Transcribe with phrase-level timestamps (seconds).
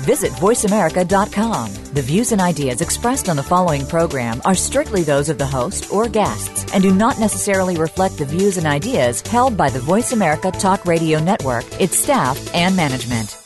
[0.00, 1.72] Visit VoiceAmerica.com.
[1.94, 5.92] The views and ideas expressed on the following program are strictly those of the host
[5.92, 10.12] or guests and do not necessarily reflect the views and ideas held by the Voice
[10.12, 13.38] America Talk Radio Network, its staff, and management.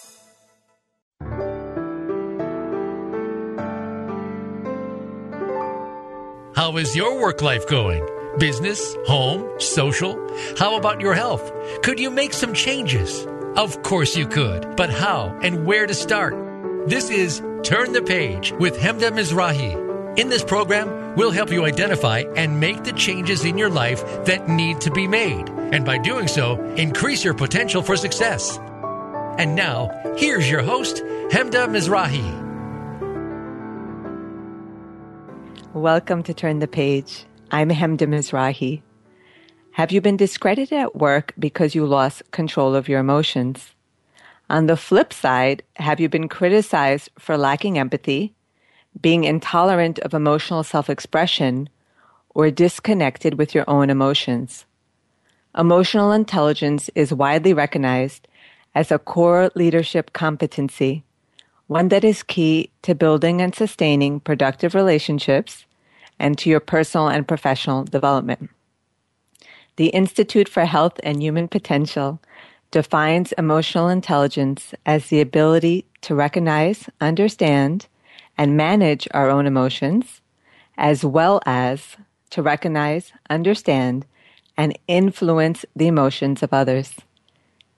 [6.57, 8.07] How is your work life going?
[8.39, 10.19] Business, home, social?
[10.59, 11.51] How about your health?
[11.83, 13.27] Could you make some changes?
[13.57, 16.50] Of course you could, but how and where to start?
[16.87, 20.19] This is Turn the Page with Hemda Mizrahi.
[20.19, 24.49] In this program, we'll help you identify and make the changes in your life that
[24.49, 28.59] need to be made, and by doing so, increase your potential for success.
[29.37, 32.25] And now, here's your host, Hemda Mizrahi.
[35.75, 37.27] Welcome to Turn the Page.
[37.51, 38.81] I'm Hemda Mizrahi.
[39.73, 43.75] Have you been discredited at work because you lost control of your emotions?
[44.51, 48.35] On the flip side, have you been criticized for lacking empathy,
[49.01, 51.69] being intolerant of emotional self expression,
[52.35, 54.67] or disconnected with your own emotions?
[55.57, 58.27] Emotional intelligence is widely recognized
[58.75, 61.05] as a core leadership competency
[61.69, 65.65] one that is key to building and sustaining productive relationships
[66.19, 68.51] and to your personal and professional development.
[69.77, 72.21] The Institute for Health and Human Potential
[72.71, 77.87] defines emotional intelligence as the ability to recognize, understand,
[78.39, 80.21] and manage our own emotions,
[80.79, 81.97] as well as
[82.31, 84.07] to recognize, understand,
[84.57, 86.95] and influence the emotions of others.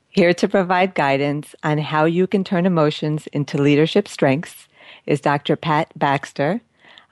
[0.09, 4.69] Here to provide guidance on how you can turn emotions into leadership strengths
[5.07, 5.57] is Dr.
[5.57, 6.61] Pat Baxter,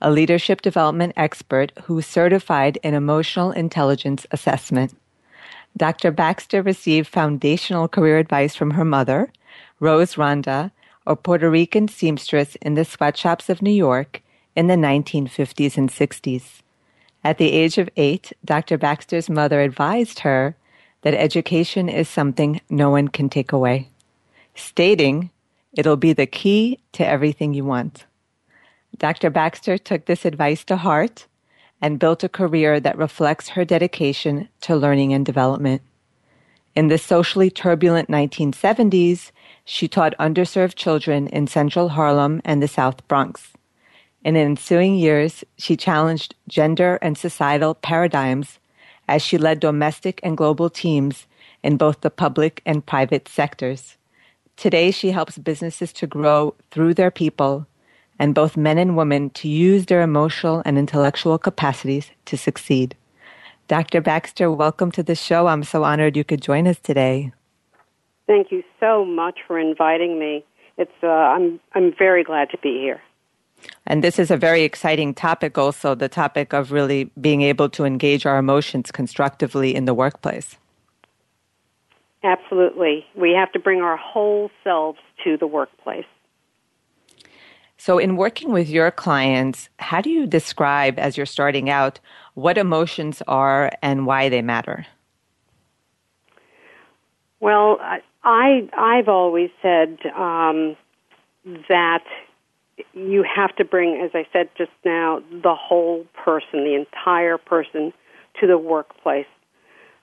[0.02, 4.99] a leadership development expert who's certified in emotional intelligence assessment.
[5.76, 6.10] Dr.
[6.10, 9.32] Baxter received foundational career advice from her mother,
[9.78, 10.72] Rose Ronda,
[11.06, 14.22] a Puerto Rican seamstress in the sweatshops of New York
[14.54, 16.60] in the 1950s and 60s.
[17.22, 18.78] At the age of eight, Dr.
[18.78, 20.56] Baxter's mother advised her
[21.02, 23.88] that education is something no one can take away,
[24.54, 25.30] stating
[25.72, 28.06] it'll be the key to everything you want.
[28.96, 29.30] Dr.
[29.30, 31.26] Baxter took this advice to heart
[31.80, 35.82] and built a career that reflects her dedication to learning and development.
[36.76, 39.32] In the socially turbulent 1970s,
[39.64, 43.52] she taught underserved children in central Harlem and the South Bronx.
[44.24, 48.58] In the ensuing years, she challenged gender and societal paradigms
[49.08, 51.26] as she led domestic and global teams
[51.62, 53.96] in both the public and private sectors.
[54.56, 57.66] Today, she helps businesses to grow through their people
[58.20, 62.94] and both men and women to use their emotional and intellectual capacities to succeed.
[63.66, 64.02] Dr.
[64.02, 65.46] Baxter, welcome to the show.
[65.46, 67.32] I'm so honored you could join us today.
[68.26, 70.44] Thank you so much for inviting me.
[70.76, 73.00] It's uh, I'm I'm very glad to be here.
[73.86, 77.84] And this is a very exciting topic, also the topic of really being able to
[77.84, 80.56] engage our emotions constructively in the workplace.
[82.22, 83.06] Absolutely.
[83.14, 86.06] We have to bring our whole selves to the workplace.
[87.80, 91.98] So, in working with your clients, how do you describe, as you're starting out,
[92.34, 94.84] what emotions are and why they matter?
[97.40, 97.78] Well,
[98.22, 100.76] I I've always said um,
[101.70, 102.04] that
[102.92, 107.94] you have to bring, as I said just now, the whole person, the entire person
[108.42, 109.24] to the workplace.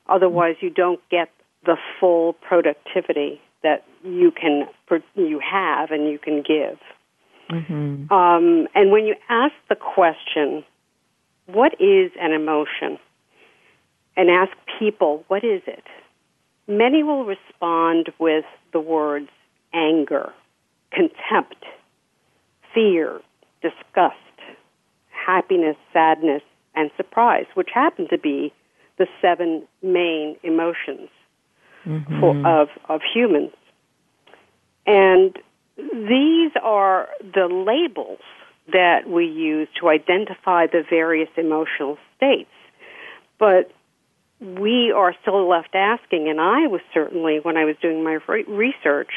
[0.09, 1.29] Otherwise, you don't get
[1.63, 4.67] the full productivity that you can
[5.13, 6.79] you have and you can give.
[7.49, 8.11] Mm-hmm.
[8.11, 10.63] Um, and when you ask the question,
[11.45, 12.99] "What is an emotion?"
[14.15, 15.83] and ask people, "What is it?"
[16.67, 19.29] Many will respond with the words
[19.73, 20.33] anger,
[20.91, 21.63] contempt,
[22.73, 23.21] fear,
[23.61, 24.15] disgust,
[25.09, 26.41] happiness, sadness,
[26.75, 28.53] and surprise, which happen to be
[28.97, 31.09] the seven main emotions
[31.85, 32.19] mm-hmm.
[32.19, 33.53] for, of, of humans.
[34.85, 35.37] And
[35.77, 38.19] these are the labels
[38.71, 42.49] that we use to identify the various emotional states.
[43.39, 43.71] But
[44.39, 49.11] we are still left asking, and I was certainly, when I was doing my research,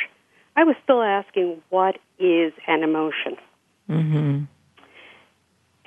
[0.56, 3.36] I was still asking, what is an emotion?
[3.88, 4.44] Mm-hmm.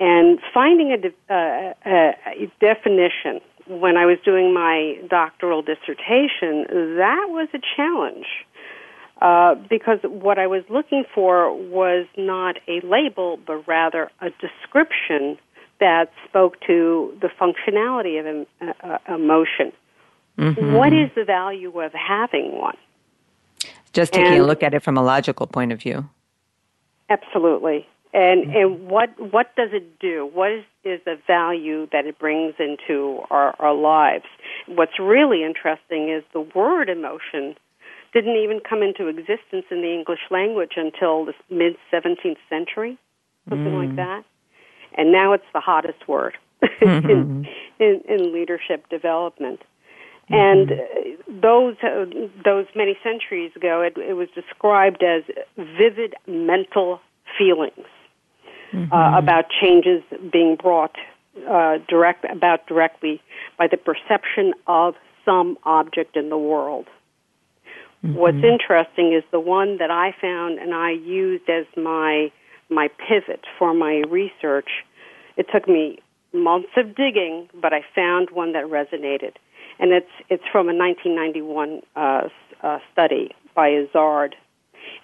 [0.00, 6.66] And finding a, de- uh, a definition when I was doing my doctoral dissertation,
[6.98, 8.26] that was a challenge
[9.22, 15.38] Uh, because what I was looking for was not a label, but rather a description
[15.80, 19.72] that spoke to the functionality of uh, emotion.
[20.38, 20.72] Mm-hmm.
[20.74, 22.76] What is the value of having one?
[23.92, 26.08] Just taking and, a look at it from a logical point of view.
[27.08, 27.86] Absolutely.
[28.12, 28.56] And mm-hmm.
[28.56, 30.28] and what what does it do?
[30.32, 34.24] What is, is the value that it brings into our, our lives?
[34.66, 37.56] What's really interesting is the word emotion
[38.14, 42.96] didn't even come into existence in the English language until the mid 17th century,
[43.48, 43.86] something mm.
[43.88, 44.24] like that.
[44.96, 47.10] And now it's the hottest word mm-hmm.
[47.10, 47.46] in,
[47.80, 49.60] in, in, leadership development.
[50.30, 50.34] Mm-hmm.
[50.34, 52.06] And uh, those uh,
[52.44, 55.24] those many centuries ago, it, it, was described as
[55.56, 57.00] vivid mental
[57.36, 57.86] feelings
[58.72, 58.92] mm-hmm.
[58.92, 60.02] uh, about changes
[60.32, 60.96] being brought
[61.50, 63.20] uh, direct about directly
[63.58, 64.94] by the perception of
[65.24, 66.86] some object in the world.
[68.04, 68.16] Mm-hmm.
[68.16, 72.30] What's interesting is the one that I found and I used as my
[72.68, 74.68] my pivot for my research.
[75.36, 75.98] It took me
[76.32, 79.36] months of digging, but I found one that resonated,
[79.78, 82.28] and it's it's from a 1991 uh,
[82.62, 84.36] uh, study by Izard,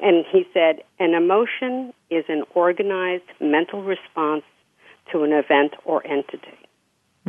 [0.01, 4.43] and he said an emotion is an organized mental response
[5.11, 6.59] to an event or entity.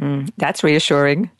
[0.01, 1.31] Mm, that's reassuring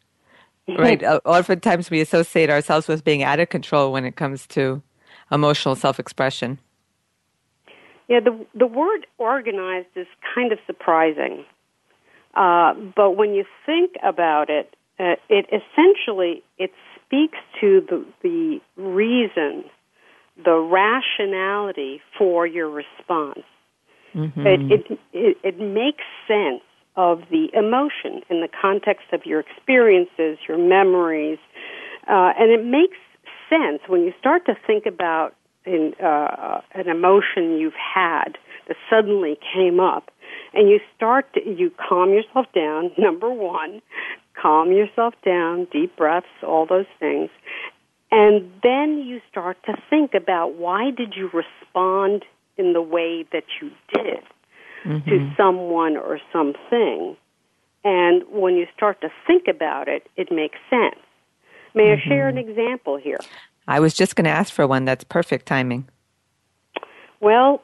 [0.68, 1.04] right.
[1.04, 4.81] Oftentimes we associate ourselves with being out of control when it comes to
[5.31, 6.60] emotional self expression.
[8.08, 11.46] Yeah, the, the word organized is kind of surprising.
[12.34, 18.62] Uh, but when you think about it, uh, it essentially it speaks to the, the
[18.75, 19.63] reason,
[20.44, 23.44] the rationality for your response.
[24.13, 24.46] Mm-hmm.
[24.46, 26.62] It, it, it, it makes sense
[26.95, 31.39] of the emotion in the context of your experiences, your memories,
[32.07, 32.97] uh, and it makes
[33.49, 35.35] sense when you start to think about
[35.65, 40.11] in, uh, an emotion you've had that suddenly came up,
[40.53, 42.91] and you start to you calm yourself down.
[42.97, 43.81] Number one,
[44.39, 47.29] calm yourself down, deep breaths, all those things,
[48.11, 52.25] and then you start to think about why did you respond
[52.57, 54.23] in the way that you did
[54.86, 55.10] mm-hmm.
[55.10, 57.16] to someone or something.
[57.83, 60.95] And when you start to think about it, it makes sense.
[61.74, 62.01] May mm-hmm.
[62.01, 63.19] I share an example here?
[63.68, 64.86] I was just going to ask for one.
[64.86, 65.88] That's perfect timing.
[67.19, 67.62] Well,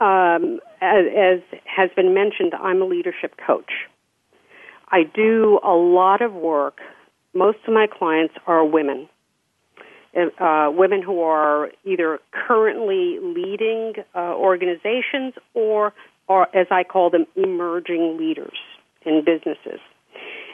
[0.00, 3.72] um, as, as has been mentioned, I'm a leadership coach.
[4.90, 6.78] I do a lot of work.
[7.34, 9.08] Most of my clients are women.
[10.40, 15.92] Uh, women who are either currently leading uh, organizations or
[16.28, 18.58] or as I call them, emerging leaders
[19.04, 19.80] in businesses.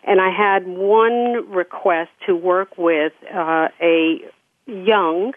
[0.06, 4.19] And I had one request to work with uh, a
[4.67, 5.32] young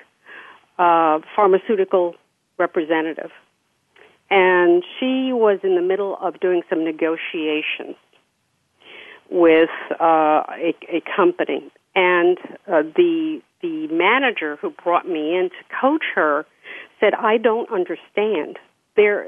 [0.78, 2.16] uh, pharmaceutical
[2.58, 3.32] representative.
[4.30, 7.96] And she was in the middle of doing some negotiations
[9.30, 9.70] with
[10.00, 11.72] uh, a, a company.
[11.96, 12.38] And
[12.68, 16.46] uh, the the manager who brought me in to coach her
[17.00, 18.60] said, "I don't understand.
[18.96, 19.28] There,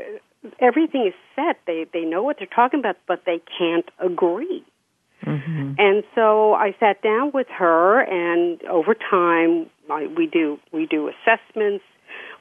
[0.59, 1.59] everything is set.
[1.65, 4.63] They they know what they're talking about, but they can't agree.
[5.25, 5.73] Mm-hmm.
[5.77, 11.09] And so I sat down with her, and over time, I, we do we do
[11.09, 11.83] assessments,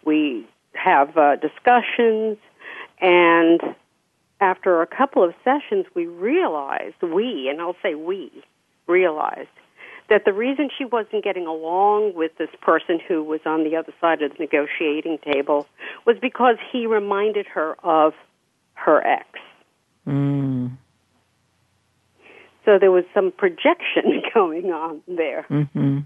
[0.05, 2.39] we have uh, discussions,
[3.01, 3.61] and
[4.41, 8.31] after a couple of sessions, we realized we, and I'll say we,
[8.87, 9.49] realized
[10.09, 13.93] that the reason she wasn't getting along with this person who was on the other
[14.01, 15.67] side of the negotiating table
[16.07, 18.15] was because he reminded her of
[18.75, 19.27] her ex.
[20.07, 20.77] Mm.
[22.65, 25.47] So there was some projection going on there.
[25.51, 25.99] Mm-hmm.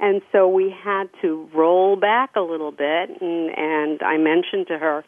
[0.00, 4.78] And so we had to roll back a little bit, and, and I mentioned to
[4.78, 5.04] her,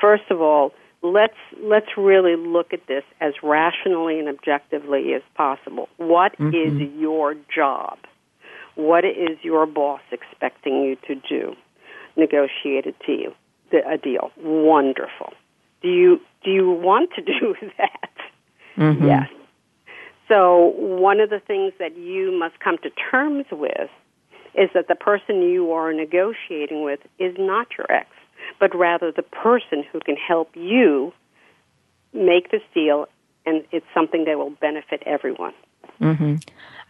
[0.00, 5.88] first of all, let's let's really look at this as rationally and objectively as possible.
[5.96, 6.54] What mm-hmm.
[6.54, 7.98] is your job?
[8.74, 11.54] What is your boss expecting you to do?
[12.16, 13.32] Negotiate a deal.
[13.72, 14.30] A deal.
[14.36, 15.32] Wonderful.
[15.82, 18.10] Do you do you want to do that?
[18.76, 19.06] Mm-hmm.
[19.06, 19.28] Yes.
[20.28, 23.90] So one of the things that you must come to terms with
[24.54, 28.08] is that the person you are negotiating with is not your ex
[28.58, 31.12] but rather the person who can help you
[32.12, 33.06] make this deal,
[33.46, 35.54] and it's something that will benefit everyone.
[36.00, 36.36] Mm-hmm.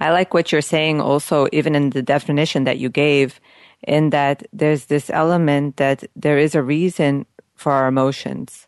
[0.00, 3.40] I like what you're saying also, even in the definition that you gave,
[3.87, 8.66] in that there's this element that there is a reason for our emotions.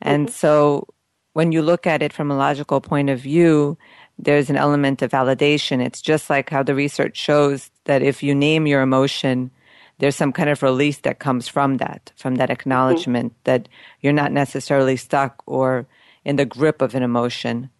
[0.00, 0.34] And mm-hmm.
[0.34, 0.88] so
[1.32, 3.76] when you look at it from a logical point of view,
[4.18, 5.84] there's an element of validation.
[5.84, 9.50] It's just like how the research shows that if you name your emotion,
[9.98, 13.44] there's some kind of release that comes from that, from that acknowledgement mm-hmm.
[13.44, 13.68] that
[14.00, 15.86] you're not necessarily stuck or
[16.24, 17.70] in the grip of an emotion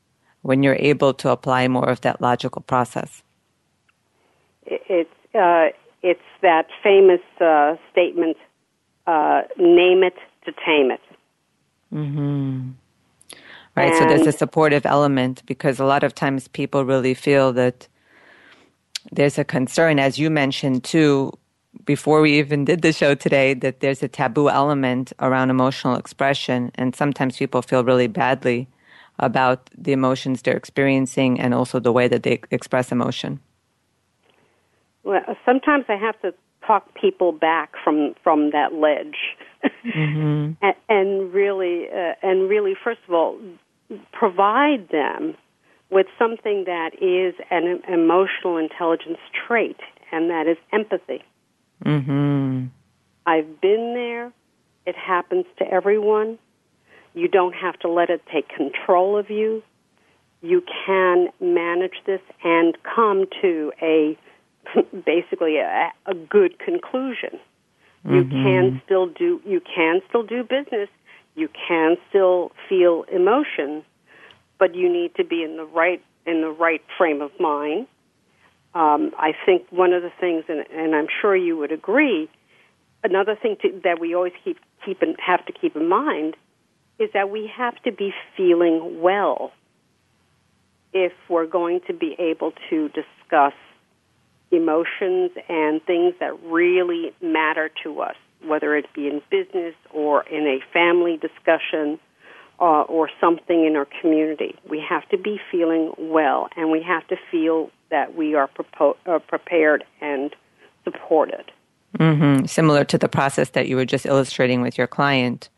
[0.42, 3.22] when you're able to apply more of that logical process.
[4.64, 5.68] It's uh,
[6.02, 8.36] it's that famous uh, statement:
[9.06, 11.00] uh, "Name it to tame it."
[11.92, 12.70] Mm-hmm.
[13.76, 13.90] Right.
[13.90, 17.88] And so there's a supportive element because a lot of times people really feel that
[19.12, 21.32] there's a concern, as you mentioned too,
[21.86, 26.70] before we even did the show today, that there's a taboo element around emotional expression.
[26.74, 28.68] And sometimes people feel really badly
[29.18, 33.40] about the emotions they're experiencing and also the way that they express emotion.
[35.04, 36.34] Well, sometimes I have to
[36.66, 39.16] talk people back from from that ledge,
[39.94, 40.52] mm-hmm.
[40.62, 43.38] and, and, really, uh, and really, first of all,
[44.12, 45.36] provide them
[45.90, 49.76] with something that is an emotional intelligence trait,
[50.10, 51.22] and that is empathy.
[51.86, 52.66] Mm-hmm.
[53.26, 54.32] I've been there.
[54.86, 56.38] It happens to everyone.
[57.14, 59.62] You don't have to let it take control of you.
[60.42, 64.18] You can manage this and come to a
[65.06, 67.38] basically a, a good conclusion.
[68.04, 68.42] You mm-hmm.
[68.42, 70.88] can still do you can still do business.
[71.34, 73.84] You can still feel emotion,
[74.58, 77.86] but you need to be in the right in the right frame of mind.
[78.76, 82.28] Um, I think one of the things, and, and I'm sure you would agree,
[83.02, 86.36] another thing to, that we always keep keep have to keep in mind
[86.98, 89.50] is that we have to be feeling well
[90.92, 93.54] if we're going to be able to discuss
[94.50, 100.46] emotions and things that really matter to us, whether it be in business or in
[100.46, 101.98] a family discussion
[102.60, 104.54] uh, or something in our community.
[104.68, 108.96] We have to be feeling well, and we have to feel that we are prepo-
[109.06, 110.34] uh, prepared and
[110.84, 111.50] supported.
[111.98, 112.46] Mm-hmm.
[112.46, 115.48] Similar to the process that you were just illustrating with your client,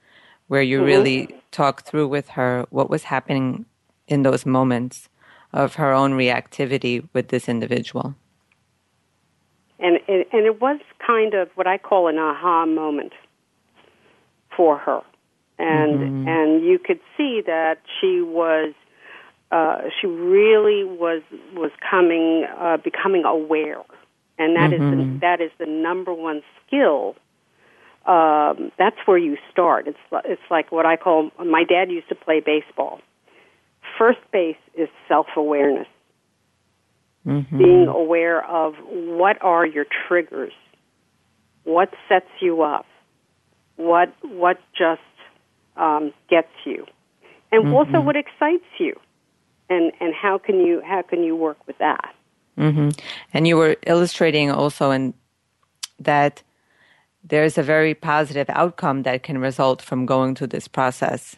[0.46, 0.86] where you mm-hmm.
[0.86, 3.66] really talked through with her what was happening
[4.06, 5.08] in those moments
[5.52, 8.14] of her own reactivity with this individual.
[9.78, 13.12] And it, and it was kind of what I call an aha moment
[14.56, 15.02] for her,
[15.58, 16.28] and mm-hmm.
[16.28, 18.74] and you could see that she was
[19.50, 21.22] uh, she really was
[21.54, 23.82] was coming uh, becoming aware,
[24.38, 24.74] and that mm-hmm.
[24.74, 25.18] is the, mm-hmm.
[25.20, 27.16] that is the number one skill.
[28.06, 29.88] Um, that's where you start.
[29.88, 31.30] It's it's like what I call.
[31.44, 33.00] My dad used to play baseball.
[33.98, 35.86] First base is self awareness
[37.28, 37.58] mm-hmm.
[37.58, 40.52] being aware of what are your triggers,
[41.64, 42.86] what sets you up,
[43.76, 45.00] what what just
[45.76, 46.86] um, gets you,
[47.52, 47.74] and mm-hmm.
[47.74, 48.94] also what excites you,
[49.68, 52.14] and and how can you how can you work with that?
[52.56, 52.90] Mm-hmm.
[53.32, 55.14] And you were illustrating also in
[56.00, 56.42] that
[57.22, 61.36] there's a very positive outcome that can result from going through this process.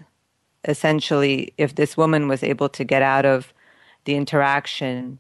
[0.67, 3.53] Essentially, if this woman was able to get out of
[4.05, 5.19] the interaction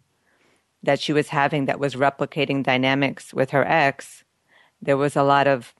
[0.83, 4.25] that she was having that was replicating dynamics with her ex,
[4.81, 5.75] there was a lot of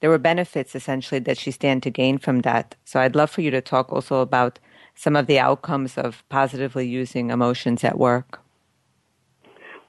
[0.00, 2.74] there were benefits essentially that she stand to gain from that.
[2.84, 4.58] So I'd love for you to talk also about
[5.00, 8.38] some of the outcomes of positively using emotions at work.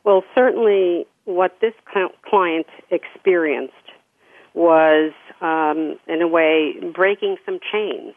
[0.06, 1.74] Well, certainly what this
[2.30, 3.74] client experienced
[4.54, 8.14] was, um, in a way, breaking some chains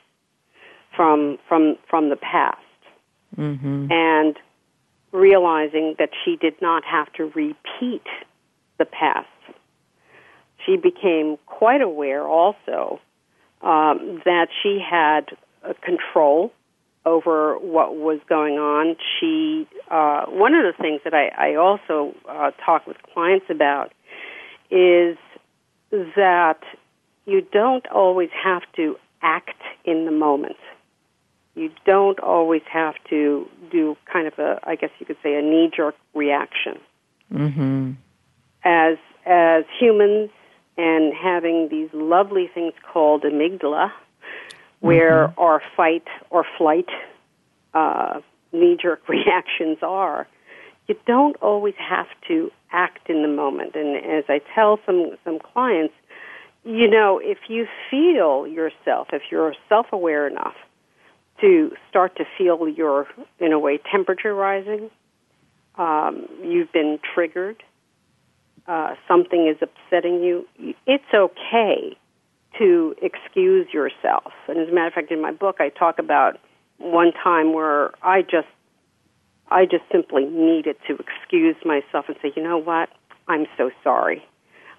[0.95, 2.61] from from from the past,
[3.37, 3.91] mm-hmm.
[3.91, 4.37] and
[5.11, 8.07] realizing that she did not have to repeat
[8.79, 9.27] the past.
[10.65, 13.01] She became quite aware also
[13.63, 15.37] um, that she had
[15.83, 16.53] control
[17.07, 18.97] over what was going on.
[19.19, 23.93] She uh, one of the things that I, I also uh, talk with clients about
[24.71, 25.17] is
[25.91, 26.61] that
[27.27, 30.57] you don't always have to act in the moment
[31.55, 35.43] you don't always have to do kind of a, I guess you could say, a
[35.43, 36.81] knee jerk reaction.
[37.33, 37.93] Mm-hmm.
[38.65, 40.31] As as humans,
[40.77, 43.91] and having these lovely things called amygdala,
[44.85, 45.41] where mm-hmm.
[45.41, 46.89] our fight or flight
[47.73, 48.21] uh,
[48.53, 50.29] knee jerk reactions are,
[50.87, 53.75] you don't always have to act in the moment.
[53.75, 55.95] And as I tell some some clients,
[56.65, 60.57] you know, if you feel yourself, if you're self aware enough
[61.41, 63.07] to start to feel your,
[63.41, 64.91] in a way, temperature rising.
[65.77, 67.61] Um, you've been triggered.
[68.69, 70.47] Uh, something is upsetting you.
[70.87, 71.97] It's okay
[72.59, 74.33] to excuse yourself.
[74.49, 76.39] And as a matter of fact, in my book, I talk about
[76.79, 78.49] one time where I just,
[79.51, 82.89] I just simply needed to excuse myself and say, you know what?
[83.29, 84.25] I'm so sorry.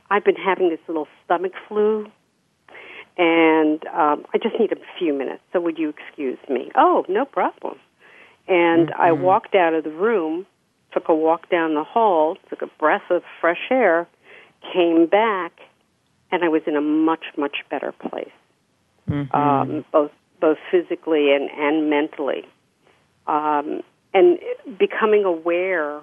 [0.09, 2.07] I've been having this little stomach flu,
[3.17, 5.41] and um, I just need a few minutes.
[5.51, 6.71] So would you excuse me?
[6.75, 7.77] Oh, no problem.
[8.47, 9.01] And mm-hmm.
[9.01, 10.45] I walked out of the room,
[10.93, 14.07] took a walk down the hall, took a breath of fresh air,
[14.73, 15.53] came back,
[16.31, 18.31] and I was in a much much better place,
[19.09, 19.35] mm-hmm.
[19.35, 22.45] um, both both physically and and mentally,
[23.27, 23.81] um,
[24.13, 24.39] and
[24.77, 26.01] becoming aware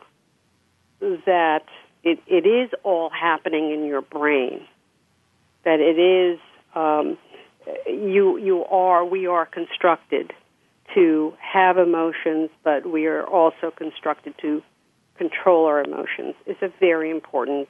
[1.00, 1.64] that
[2.04, 4.66] it, it is all happening in your brain,
[5.64, 6.38] that it is
[6.74, 7.18] um,
[7.86, 10.32] you you are we are constructed
[10.94, 14.62] to have emotions, but we are also constructed to
[15.16, 16.34] control our emotions.
[16.46, 17.68] is a very important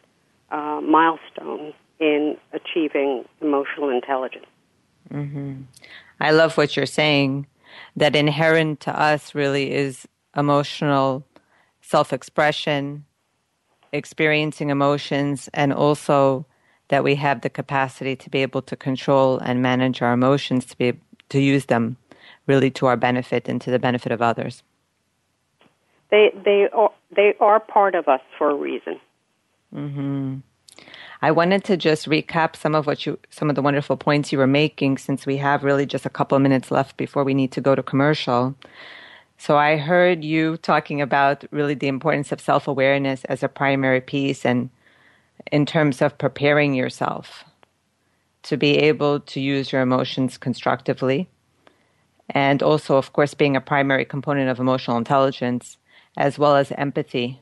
[0.50, 4.46] uh, milestone in achieving emotional intelligence.
[5.12, 5.62] Mm-hmm.
[6.20, 7.46] I love what you're saying.
[7.96, 10.06] That inherent to us really is
[10.36, 11.24] emotional
[11.80, 13.04] self expression,
[13.92, 16.44] experiencing emotions, and also
[16.88, 20.76] that we have the capacity to be able to control and manage our emotions, to
[20.76, 20.92] be
[21.28, 21.96] to use them
[22.46, 24.64] really to our benefit and to the benefit of others.
[26.10, 29.00] They they are they are part of us for a reason.
[29.74, 30.38] Mm-hmm.
[31.24, 34.38] I wanted to just recap some of what you, some of the wonderful points you
[34.38, 37.52] were making, since we have really just a couple of minutes left before we need
[37.52, 38.56] to go to commercial.
[39.38, 44.00] So I heard you talking about really the importance of self awareness as a primary
[44.00, 44.68] piece, and
[45.52, 47.44] in terms of preparing yourself
[48.42, 51.28] to be able to use your emotions constructively,
[52.30, 55.76] and also, of course, being a primary component of emotional intelligence,
[56.16, 57.40] as well as empathy,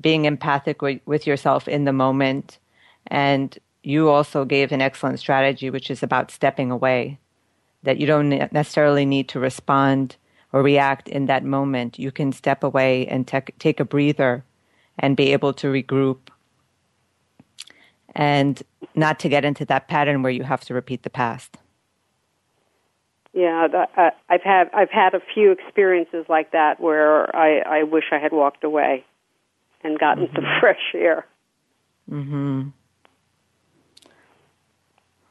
[0.00, 2.58] being empathic with, with yourself in the moment
[3.06, 7.18] and you also gave an excellent strategy, which is about stepping away,
[7.82, 10.16] that you don't necessarily need to respond
[10.52, 11.98] or react in that moment.
[11.98, 14.44] You can step away and te- take a breather
[14.98, 16.18] and be able to regroup
[18.14, 18.62] and
[18.94, 21.56] not to get into that pattern where you have to repeat the past.
[23.32, 27.82] Yeah, that, uh, I've had I've had a few experiences like that where I, I
[27.84, 29.04] wish I had walked away
[29.84, 30.34] and gotten mm-hmm.
[30.34, 31.26] some fresh air.
[32.10, 32.72] Mhm.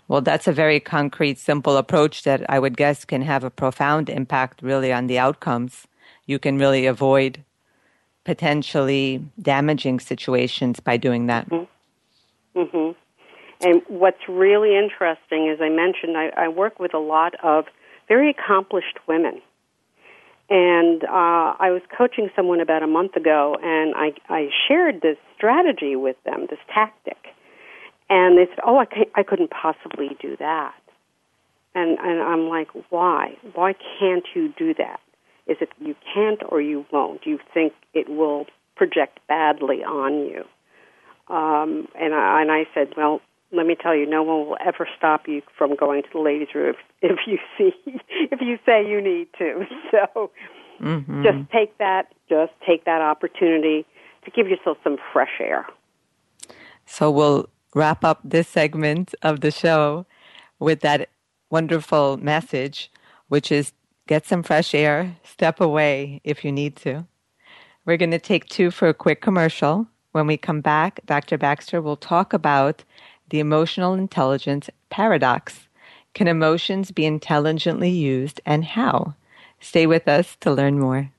[0.10, 4.10] Well, that's a very concrete, simple approach that I would guess can have a profound
[4.10, 5.86] impact really on the outcomes.
[6.26, 7.46] You can really avoid
[8.26, 11.48] potentially damaging situations by doing that.
[11.50, 12.60] Mm-hmm.
[12.60, 12.92] mm-hmm.
[13.62, 17.66] And what's really interesting, as I mentioned, I, I work with a lot of
[18.08, 19.42] very accomplished women.
[20.50, 25.18] And uh, I was coaching someone about a month ago, and I, I shared this
[25.36, 27.18] strategy with them, this tactic.
[28.10, 30.76] And they said, "Oh, I, can't, I couldn't possibly do that."
[31.76, 33.38] And and I'm like, "Why?
[33.54, 35.00] Why can't you do that?
[35.48, 37.24] Is it you can't or you won't?
[37.24, 40.46] Do You think it will project badly on you?"
[41.34, 44.88] Um, and I and I said, "Well, let me tell you, no one will ever
[44.98, 48.00] stop you from going to the ladies' room if, if you see
[48.32, 49.66] if you say you need to.
[49.92, 50.32] So
[50.80, 51.24] mm-hmm.
[51.24, 53.86] just take that, just take that opportunity
[54.24, 55.66] to give yourself some fresh air.
[56.86, 60.06] So we'll wrap up this segment of the show
[60.60, 61.10] with that
[61.50, 62.92] wonderful message,
[63.28, 63.74] which is
[64.08, 67.06] get some fresh air, step away if you need to.
[67.86, 69.88] We're going to take two for a quick commercial.
[70.12, 71.38] When we come back, Dr.
[71.38, 72.84] Baxter will talk about
[73.30, 75.68] the emotional intelligence paradox.
[76.14, 79.14] Can emotions be intelligently used and how?
[79.60, 81.12] Stay with us to learn more.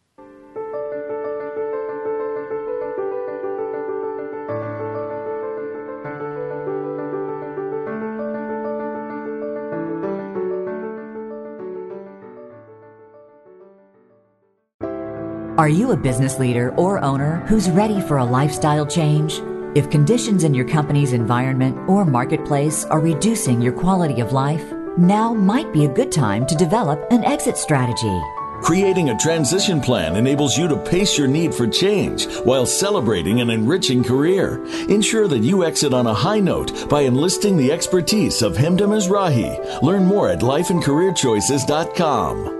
[15.61, 19.43] Are you a business leader or owner who's ready for a lifestyle change?
[19.75, 24.65] If conditions in your company's environment or marketplace are reducing your quality of life,
[24.97, 28.23] now might be a good time to develop an exit strategy.
[28.63, 33.51] Creating a transition plan enables you to pace your need for change while celebrating an
[33.51, 34.65] enriching career.
[34.89, 39.83] Ensure that you exit on a high note by enlisting the expertise of Hemda Mizrahi.
[39.83, 42.60] Learn more at lifeandcareerchoices.com.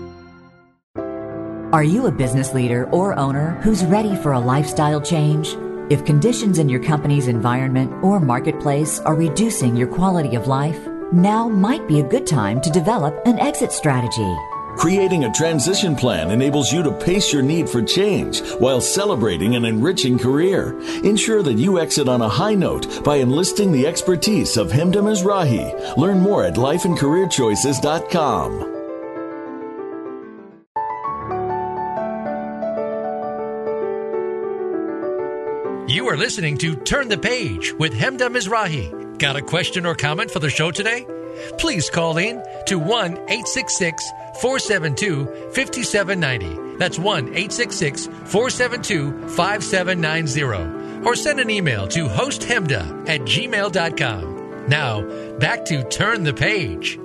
[1.73, 5.55] Are you a business leader or owner who's ready for a lifestyle change?
[5.89, 11.47] If conditions in your company's environment or marketplace are reducing your quality of life, now
[11.47, 14.35] might be a good time to develop an exit strategy.
[14.75, 19.63] Creating a transition plan enables you to pace your need for change while celebrating an
[19.63, 20.77] enriching career.
[21.05, 25.95] Ensure that you exit on a high note by enlisting the expertise of Hemda Mizrahi.
[25.95, 28.70] Learn more at lifeandcareerchoices.com.
[36.11, 39.17] are listening to Turn the Page with Hemda Mizrahi.
[39.17, 41.05] Got a question or comment for the show today?
[41.57, 44.09] Please call in to 1 866
[44.41, 46.75] 472 5790.
[46.77, 51.07] That's 1 866 472 5790.
[51.07, 54.67] Or send an email to hosthemda at gmail.com.
[54.67, 56.99] Now, back to Turn the Page.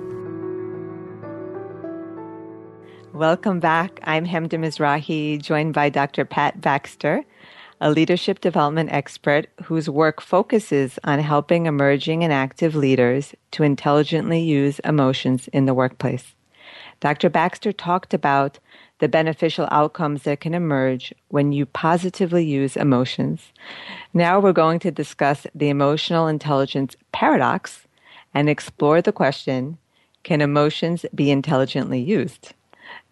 [3.13, 4.01] Welcome back.
[4.03, 6.25] I'm Hemda Mizrahi, joined by Dr.
[6.25, 7.23] Pat Baxter
[7.79, 14.39] a leadership development expert whose work focuses on helping emerging and active leaders to intelligently
[14.39, 16.33] use emotions in the workplace.
[16.99, 17.29] Dr.
[17.29, 18.59] Baxter talked about
[18.99, 23.51] the beneficial outcomes that can emerge when you positively use emotions.
[24.13, 27.87] Now we're going to discuss the emotional intelligence paradox
[28.33, 29.77] and explore the question
[30.23, 32.53] can emotions be intelligently used?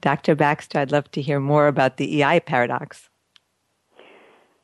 [0.02, 0.36] Dr.
[0.36, 3.10] Baxter, I'd love to hear more about the EI paradox.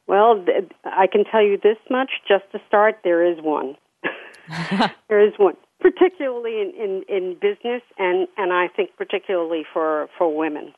[0.07, 0.43] Well,
[0.85, 3.75] I can tell you this much just to start there is one.
[5.09, 10.35] there is one, particularly in, in, in business and, and I think particularly for, for
[10.35, 10.73] women.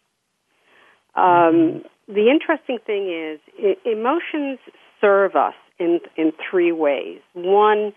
[1.16, 4.60] Um, the interesting thing is, emotions
[5.00, 7.20] serve us in, in three ways.
[7.34, 7.94] One,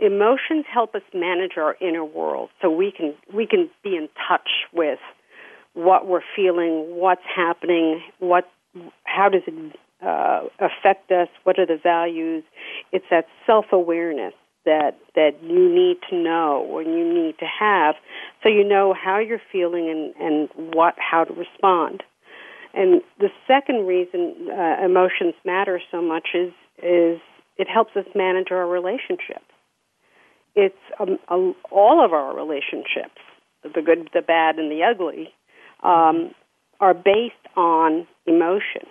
[0.00, 4.48] emotions help us manage our inner world so we can, we can be in touch
[4.72, 4.98] with
[5.74, 8.48] what we're feeling, what's happening, what,
[9.04, 11.28] how does it uh, affect us?
[11.44, 12.44] What are the values?
[12.92, 14.34] It's that self awareness
[14.64, 17.94] that that you need to know and you need to have,
[18.42, 22.02] so you know how you're feeling and and what how to respond.
[22.74, 27.20] And the second reason uh, emotions matter so much is is
[27.56, 29.44] it helps us manage our relationships.
[30.54, 33.20] It's um, um, all of our relationships,
[33.62, 35.32] the good, the bad, and the ugly,
[35.82, 36.34] um,
[36.80, 38.86] are based on emotion.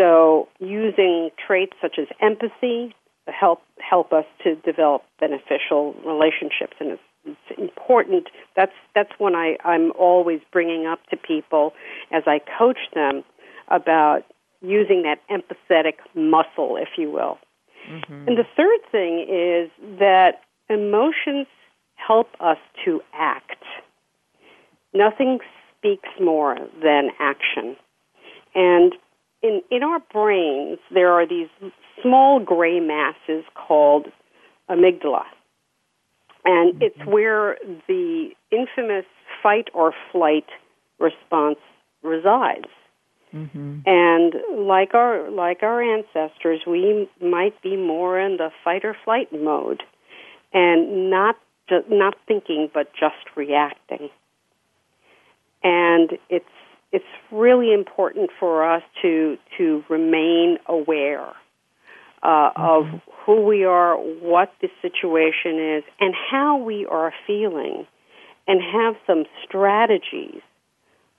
[0.00, 2.94] So using traits such as empathy
[3.26, 8.28] help help us to develop beneficial relationships, and it's, it's important.
[8.56, 11.74] That's that's one I, I'm always bringing up to people
[12.10, 13.24] as I coach them
[13.68, 14.22] about
[14.62, 17.38] using that empathetic muscle, if you will.
[17.90, 18.28] Mm-hmm.
[18.28, 21.46] And the third thing is that emotions
[21.94, 23.62] help us to act.
[24.94, 25.40] Nothing
[25.76, 27.76] speaks more than action.
[28.54, 28.94] And
[29.42, 31.48] in in our brains there are these
[32.02, 34.06] small gray masses called
[34.68, 35.24] amygdala,
[36.44, 36.82] and mm-hmm.
[36.82, 37.56] it's where
[37.88, 39.06] the infamous
[39.42, 40.46] fight or flight
[40.98, 41.58] response
[42.02, 42.68] resides.
[43.34, 43.80] Mm-hmm.
[43.86, 44.34] And
[44.66, 49.82] like our like our ancestors, we might be more in the fight or flight mode,
[50.52, 51.36] and not
[51.68, 54.10] ju- not thinking but just reacting.
[55.62, 56.46] And it's
[56.92, 61.28] it's really important for us to to remain aware
[62.22, 62.62] uh, mm-hmm.
[62.62, 67.86] of who we are, what the situation is, and how we are feeling,
[68.46, 70.40] and have some strategies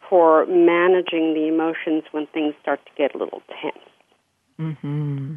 [0.09, 3.77] for managing the emotions when things start to get a little tense.
[4.59, 5.35] Mm-hmm.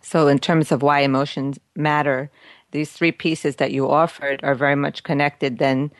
[0.00, 2.30] So, in terms of why emotions matter,
[2.72, 5.90] these three pieces that you offered are very much connected then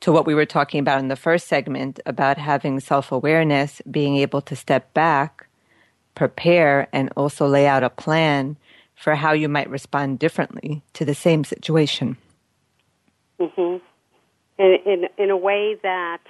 [0.00, 4.16] to what we were talking about in the first segment about having self awareness, being
[4.16, 5.48] able to step back,
[6.14, 8.56] prepare, and also lay out a plan
[8.94, 12.16] for how you might respond differently to the same situation.
[13.40, 13.84] Mm-hmm.
[14.58, 16.20] In, in, in a way that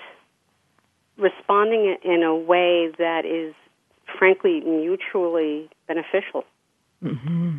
[1.18, 3.54] responding in a way that is
[4.18, 6.44] frankly mutually beneficial
[7.02, 7.58] mm-hmm.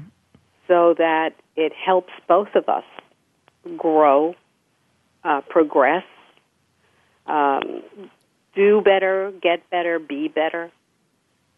[0.67, 2.85] so that it helps both of us
[3.77, 4.33] grow
[5.23, 6.03] uh, progress,
[7.27, 7.83] um,
[8.55, 10.71] do better, get better, be better,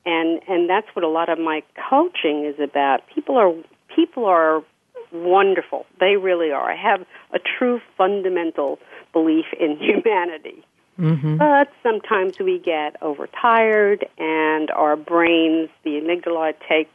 [0.05, 3.01] and and that's what a lot of my coaching is about.
[3.13, 3.53] People are
[3.95, 4.63] people are
[5.11, 5.85] wonderful.
[5.99, 6.71] They really are.
[6.71, 8.79] I have a true fundamental
[9.13, 10.65] belief in humanity.
[10.99, 11.37] Mm-hmm.
[11.37, 16.91] But sometimes we get overtired and our brains, the amygdala takes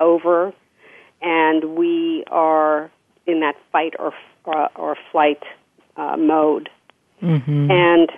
[0.00, 0.52] over,
[1.22, 2.90] and we are
[3.26, 4.12] in that fight or,
[4.44, 5.42] or, or flight
[5.96, 6.68] uh, mode.
[7.22, 7.70] Mm-hmm.
[7.70, 8.10] And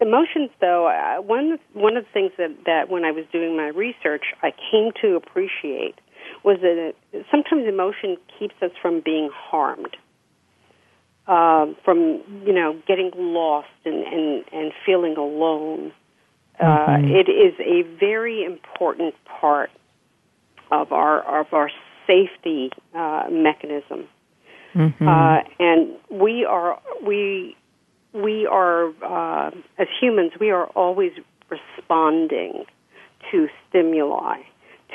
[0.00, 3.68] emotions, though, uh, one one of the things that that when I was doing my
[3.68, 5.98] research, I came to appreciate
[6.44, 9.96] was that it, sometimes emotion keeps us from being harmed,
[11.26, 15.92] uh, from you know getting lost and and, and feeling alone.
[16.60, 17.06] Uh, mm-hmm.
[17.06, 19.70] Uh, it is a very important part
[20.70, 21.70] of our of our
[22.06, 24.08] safety uh, mechanism,
[24.74, 25.08] mm-hmm.
[25.08, 27.56] uh, and we are we
[28.12, 31.12] we are uh, as humans we are always
[31.48, 32.64] responding
[33.30, 34.38] to stimuli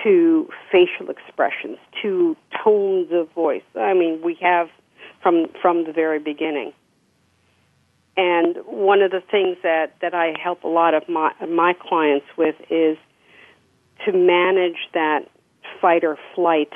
[0.04, 3.64] to facial expressions, to tones of voice.
[3.76, 4.70] I mean, we have
[5.22, 6.74] from from the very beginning.
[8.16, 12.26] And one of the things that, that I help a lot of my my clients
[12.38, 12.98] with is
[14.06, 15.28] to manage that
[15.82, 16.72] fight or flight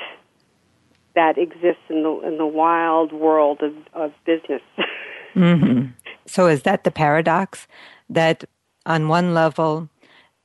[1.14, 4.62] that exists in the in the wild world of, of business.
[5.34, 5.90] mm-hmm.
[6.26, 7.66] So is that the paradox
[8.08, 8.44] that
[8.86, 9.88] on one level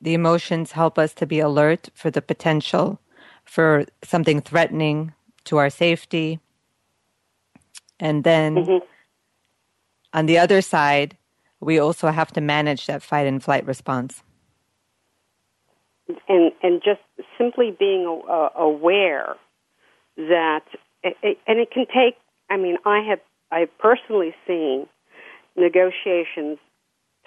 [0.02, 3.00] the emotions help us to be alert for the potential
[3.46, 5.14] for something threatening
[5.46, 6.40] to our safety.
[8.00, 8.86] And then mm-hmm.
[10.14, 11.18] on the other side,
[11.60, 14.22] we also have to manage that fight and flight response.
[16.30, 17.02] And and just
[17.38, 19.36] simply being uh, aware
[20.18, 20.64] that,
[21.04, 22.18] and it can take.
[22.50, 23.20] I mean, I have
[23.52, 24.88] I've personally seen
[25.56, 26.58] negotiations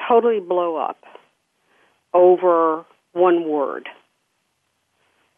[0.09, 0.99] totally blow up
[2.13, 3.89] over one word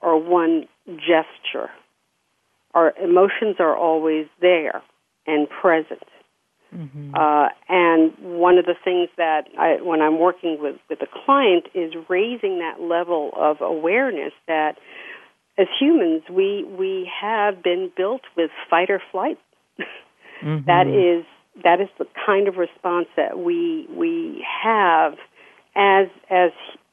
[0.00, 1.70] or one gesture.
[2.74, 4.82] Our emotions are always there
[5.26, 6.02] and present.
[6.74, 7.14] Mm-hmm.
[7.14, 11.66] Uh, and one of the things that I, when I'm working with, with a client
[11.74, 14.78] is raising that level of awareness that
[15.58, 19.38] as humans we we have been built with fight or flight.
[20.42, 20.66] Mm-hmm.
[20.66, 21.24] that is
[21.62, 25.14] that is the kind of response that we we have
[25.76, 26.50] as as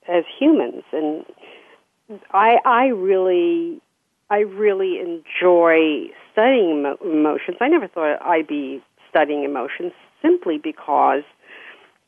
[0.07, 1.25] as humans and
[2.31, 3.81] I I really
[4.29, 7.57] I really enjoy studying emotions.
[7.59, 11.23] I never thought I'd be studying emotions simply because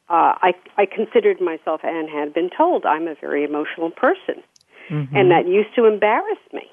[0.09, 4.43] uh, I I considered myself and had been told I'm a very emotional person,
[4.91, 5.15] mm-hmm.
[5.15, 6.63] and that used to embarrass me.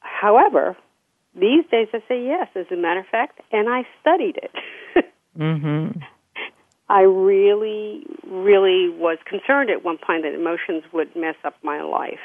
[0.00, 0.76] However,
[1.34, 5.04] these days I say yes, as a matter of fact, and I studied it.
[5.38, 5.98] mm-hmm.
[6.88, 12.18] I really, really was concerned at one point that emotions would mess up my life.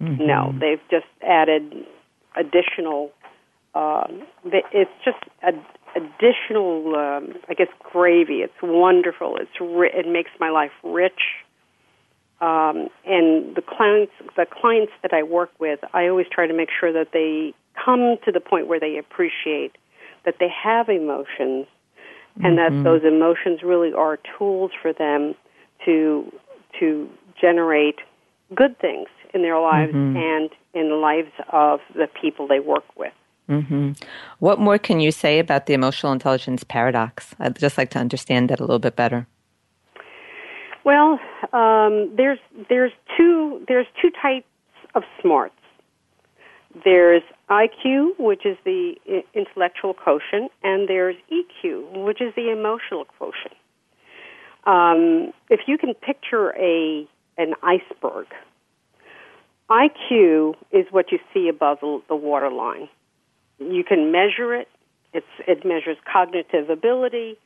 [0.00, 0.26] Mm-hmm.
[0.26, 1.86] No, they've just added
[2.36, 3.10] additional.
[3.74, 5.52] Um, it's just a,
[5.96, 8.42] additional, um, I guess, gravy.
[8.42, 9.36] It's wonderful.
[9.36, 11.20] It's ri- it makes my life rich.
[12.40, 16.70] Um, and the clients, the clients that I work with, I always try to make
[16.78, 19.76] sure that they come to the point where they appreciate
[20.24, 21.66] that they have emotions
[22.42, 22.84] and that mm-hmm.
[22.84, 25.34] those emotions really are tools for them
[25.84, 26.32] to
[26.78, 27.08] to
[27.40, 27.96] generate
[28.54, 30.16] good things in their lives mm-hmm.
[30.16, 33.12] and in the lives of the people they work with.
[33.48, 33.92] Mm-hmm.
[34.38, 37.34] What more can you say about the emotional intelligence paradox?
[37.40, 39.26] I'd just like to understand that a little bit better.
[40.90, 41.20] Well,
[41.52, 44.48] um, there's there's two there's two types
[44.96, 45.54] of smarts.
[46.84, 48.96] There's IQ, which is the
[49.32, 53.54] intellectual quotient, and there's EQ, which is the emotional quotient.
[54.64, 57.06] Um, if you can picture a
[57.38, 58.26] an iceberg,
[59.70, 62.88] IQ is what you see above the, the waterline.
[63.60, 64.66] You can measure it.
[65.14, 67.38] It's, it measures cognitive ability.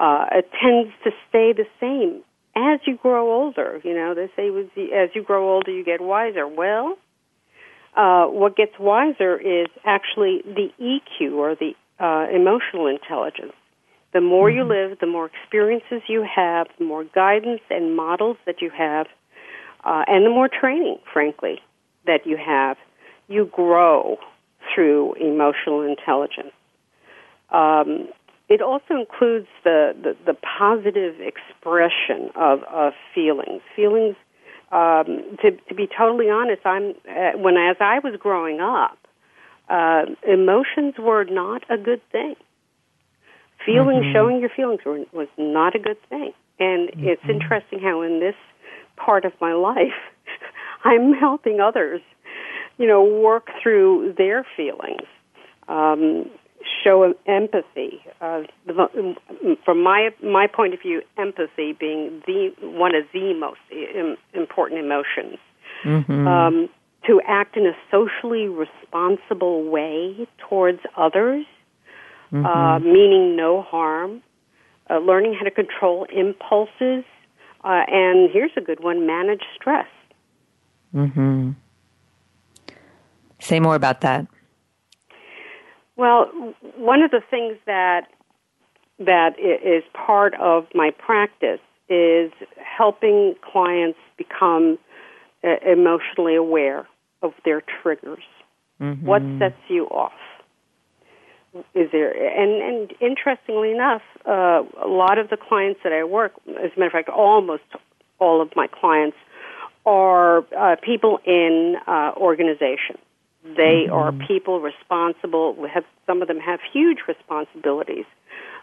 [0.00, 2.24] Uh, it tends to stay the same
[2.58, 3.80] as you grow older.
[3.84, 4.48] You know, they say
[4.94, 6.46] as you grow older, you get wiser.
[6.46, 6.96] Well,
[7.96, 13.52] uh, what gets wiser is actually the EQ or the uh, emotional intelligence.
[14.12, 14.58] The more mm-hmm.
[14.58, 19.06] you live, the more experiences you have, the more guidance and models that you have,
[19.84, 21.60] uh, and the more training, frankly,
[22.06, 22.76] that you have,
[23.26, 24.16] you grow
[24.74, 26.52] through emotional intelligence.
[27.50, 28.08] Um,
[28.48, 33.60] it also includes the, the, the positive expression of, of feelings.
[33.76, 34.16] Feelings
[34.70, 38.98] um, to, to be totally honest, I'm uh, when as I was growing up,
[39.68, 42.34] uh, emotions were not a good thing.
[43.64, 44.12] Feeling, mm-hmm.
[44.12, 46.32] showing your feelings were, was not a good thing.
[46.58, 47.08] And mm-hmm.
[47.08, 48.34] it's interesting how in this
[48.96, 49.98] part of my life,
[50.84, 52.00] I'm helping others,
[52.76, 55.06] you know, work through their feelings.
[55.66, 56.30] Um,
[56.84, 58.02] show empathy.
[58.20, 58.42] Uh,
[59.64, 63.60] from my my point of view, empathy being the one of the most
[64.34, 65.38] important emotions.
[65.84, 66.26] Mm-hmm.
[66.26, 66.68] Um,
[67.06, 71.46] to act in a socially responsible way towards others,
[72.32, 72.44] mm-hmm.
[72.44, 74.20] uh, meaning no harm,
[74.90, 77.04] uh, learning how to control impulses
[77.64, 79.88] Uh, and here's a good one: manage stress.
[80.94, 81.50] Mm-hmm.
[83.40, 84.26] Say more about that.
[85.98, 86.30] Well,
[86.76, 88.06] one of the things that
[89.00, 94.78] that is part of my practice is helping clients become
[95.42, 96.86] uh, emotionally aware
[97.20, 98.22] of their triggers.
[98.80, 99.06] Mm-hmm.
[99.06, 100.12] What sets you off?
[101.74, 106.32] Is there and and interestingly enough, uh, a lot of the clients that I work,
[106.48, 107.64] as a matter of fact, almost
[108.20, 109.16] all of my clients
[109.84, 112.98] are uh, people in uh, organizations.
[113.56, 113.92] They mm-hmm.
[113.92, 115.56] are people responsible.
[115.72, 118.04] Have some of them have huge responsibilities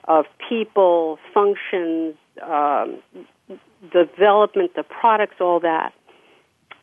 [0.08, 3.00] of people, functions, um,
[3.92, 5.94] development, the products, all that.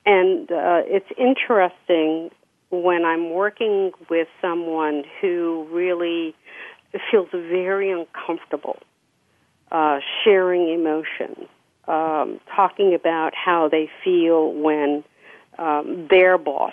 [0.05, 2.31] And uh, it's interesting
[2.71, 6.35] when I'm working with someone who really
[7.11, 8.79] feels very uncomfortable
[9.71, 11.47] uh, sharing emotions,
[11.87, 15.05] um, talking about how they feel when
[15.59, 16.73] um, their boss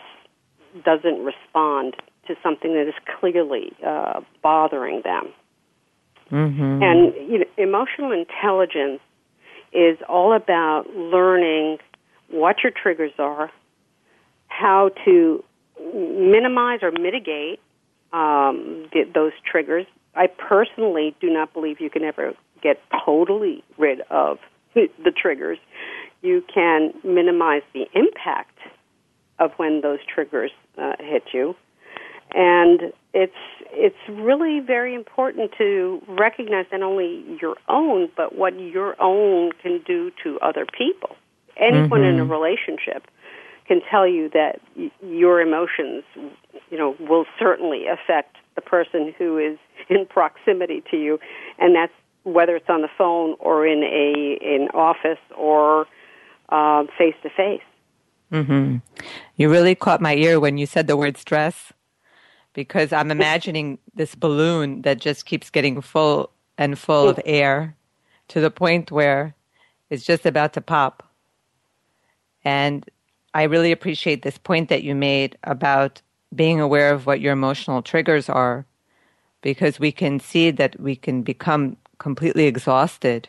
[0.83, 1.95] doesn't respond
[2.27, 5.33] to something that is clearly uh, bothering them.
[6.31, 6.83] Mm-hmm.
[6.83, 9.01] And you know, emotional intelligence
[9.73, 11.79] is all about learning
[12.29, 13.51] what your triggers are,
[14.47, 15.43] how to
[15.93, 17.59] minimize or mitigate
[18.13, 19.85] um, those triggers.
[20.15, 24.37] I personally do not believe you can ever get totally rid of
[24.73, 25.57] the triggers.
[26.21, 28.57] You can minimize the impact
[29.39, 31.55] of when those triggers uh, hit you.
[32.33, 33.33] And it's
[33.71, 39.81] it's really very important to recognize not only your own, but what your own can
[39.85, 41.15] do to other people.
[41.57, 42.03] Anyone mm-hmm.
[42.03, 42.31] in a mm-hmm.
[42.31, 43.07] relationship
[43.67, 46.03] can tell you that y- your emotions,
[46.69, 49.57] you know, will certainly affect the person who is
[49.89, 51.19] in proximity to you,
[51.57, 55.87] and that's whether it's on the phone or in a in office or
[56.97, 57.61] face to face.
[59.35, 61.73] You really caught my ear when you said the word stress
[62.53, 67.75] because I'm imagining this balloon that just keeps getting full and full of air
[68.29, 69.35] to the point where
[69.89, 71.03] it's just about to pop.
[72.43, 72.89] And
[73.33, 76.01] I really appreciate this point that you made about
[76.35, 78.65] being aware of what your emotional triggers are
[79.41, 83.27] because we can see that we can become completely exhausted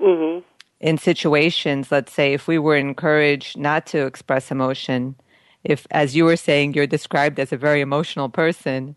[0.00, 0.40] mm-hmm.
[0.80, 1.92] In situations.
[1.92, 5.16] Let's say if we were encouraged not to express emotion,
[5.62, 8.96] if, as you were saying, you're described as a very emotional person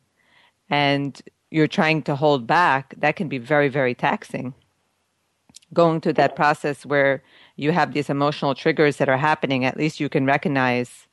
[0.70, 4.54] and you're trying to hold back, that can be very, very taxing.
[5.74, 7.24] Going through that process where
[7.56, 11.08] you have these emotional triggers that are happening, at least you can recognize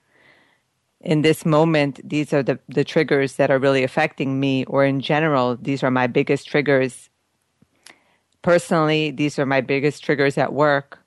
[1.00, 5.00] in this moment, these are the, the triggers that are really affecting me, or in
[5.00, 7.09] general, these are my biggest triggers.
[8.42, 10.98] Personally, these are my biggest triggers at work.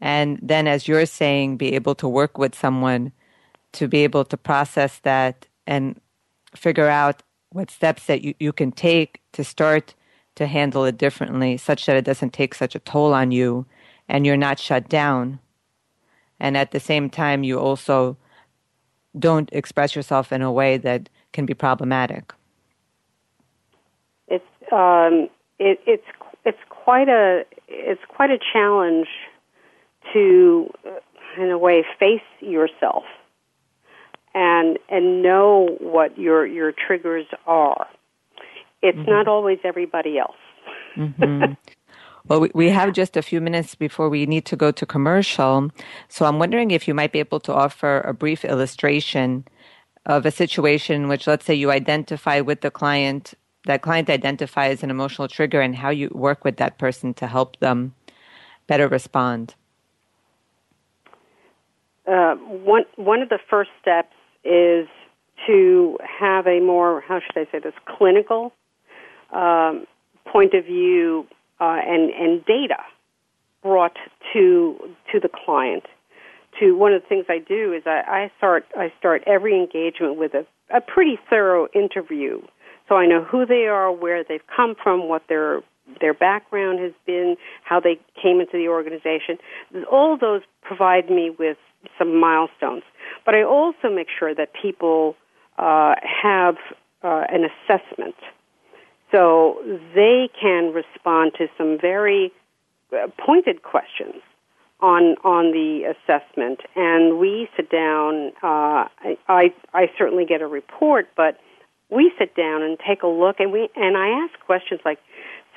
[0.00, 3.12] And then, as you're saying, be able to work with someone
[3.72, 6.00] to be able to process that and
[6.54, 9.94] figure out what steps that you, you can take to start
[10.36, 13.66] to handle it differently such that it doesn't take such a toll on you
[14.08, 15.40] and you're not shut down.
[16.38, 18.16] And at the same time, you also
[19.18, 22.32] don't express yourself in a way that can be problematic.
[24.28, 26.06] It's um, it, it's
[26.88, 29.08] quite a it's quite a challenge
[30.14, 30.72] to,
[31.36, 33.04] in a way, face yourself
[34.34, 37.86] and and know what your your triggers are.
[38.80, 39.10] It's mm-hmm.
[39.10, 40.42] not always everybody else.
[40.96, 41.52] mm-hmm.
[42.26, 45.70] Well, we, we have just a few minutes before we need to go to commercial.
[46.08, 49.46] So I'm wondering if you might be able to offer a brief illustration
[50.04, 53.32] of a situation in which, let's say, you identify with the client,
[53.68, 57.58] that client identifies an emotional trigger, and how you work with that person to help
[57.60, 57.94] them
[58.66, 59.54] better respond.
[62.06, 64.88] Uh, one one of the first steps is
[65.46, 68.52] to have a more, how should I say this, clinical
[69.32, 69.86] um,
[70.32, 71.26] point of view
[71.60, 72.82] uh, and, and data
[73.62, 73.96] brought
[74.32, 74.78] to
[75.12, 75.84] to the client.
[76.60, 80.16] To one of the things I do is I, I start I start every engagement
[80.16, 82.40] with a, a pretty thorough interview,
[82.88, 85.60] so I know who they are, where they've come from, what their
[86.00, 89.38] their background has been, how they came into the organization.
[89.90, 91.56] All those provide me with
[91.98, 92.82] some milestones.
[93.24, 95.16] But I also make sure that people
[95.56, 96.56] uh, have
[97.02, 98.16] uh, an assessment
[99.10, 99.62] so
[99.94, 102.32] they can respond to some very
[102.92, 104.22] uh, pointed questions
[104.80, 108.32] on on the assessment, and we sit down.
[108.42, 108.86] Uh,
[109.28, 111.38] I I certainly get a report, but
[111.90, 114.98] we sit down and take a look, and we and I ask questions like,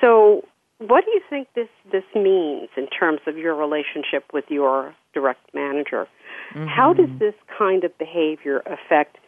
[0.00, 0.42] so
[0.78, 5.54] what do you think this this means in terms of your relationship with your direct
[5.54, 6.08] manager?
[6.54, 6.66] Mm-hmm.
[6.66, 9.18] How does this kind of behavior affect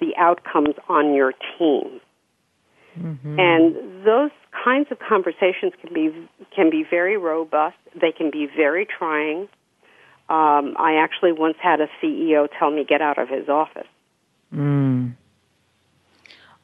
[0.00, 2.00] the outcomes on your team?
[2.98, 3.38] Mm-hmm.
[3.38, 4.30] And those
[4.64, 7.76] kinds of conversations can be can be very robust.
[7.98, 9.48] They can be very trying.
[10.28, 13.86] Um, I actually once had a CEO tell me get out of his office.
[14.54, 15.14] Mm.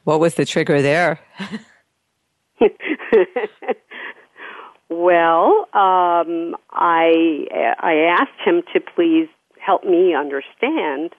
[0.07, 1.19] What was the trigger there?
[4.89, 9.27] well, um, I I asked him to please
[9.59, 11.13] help me understand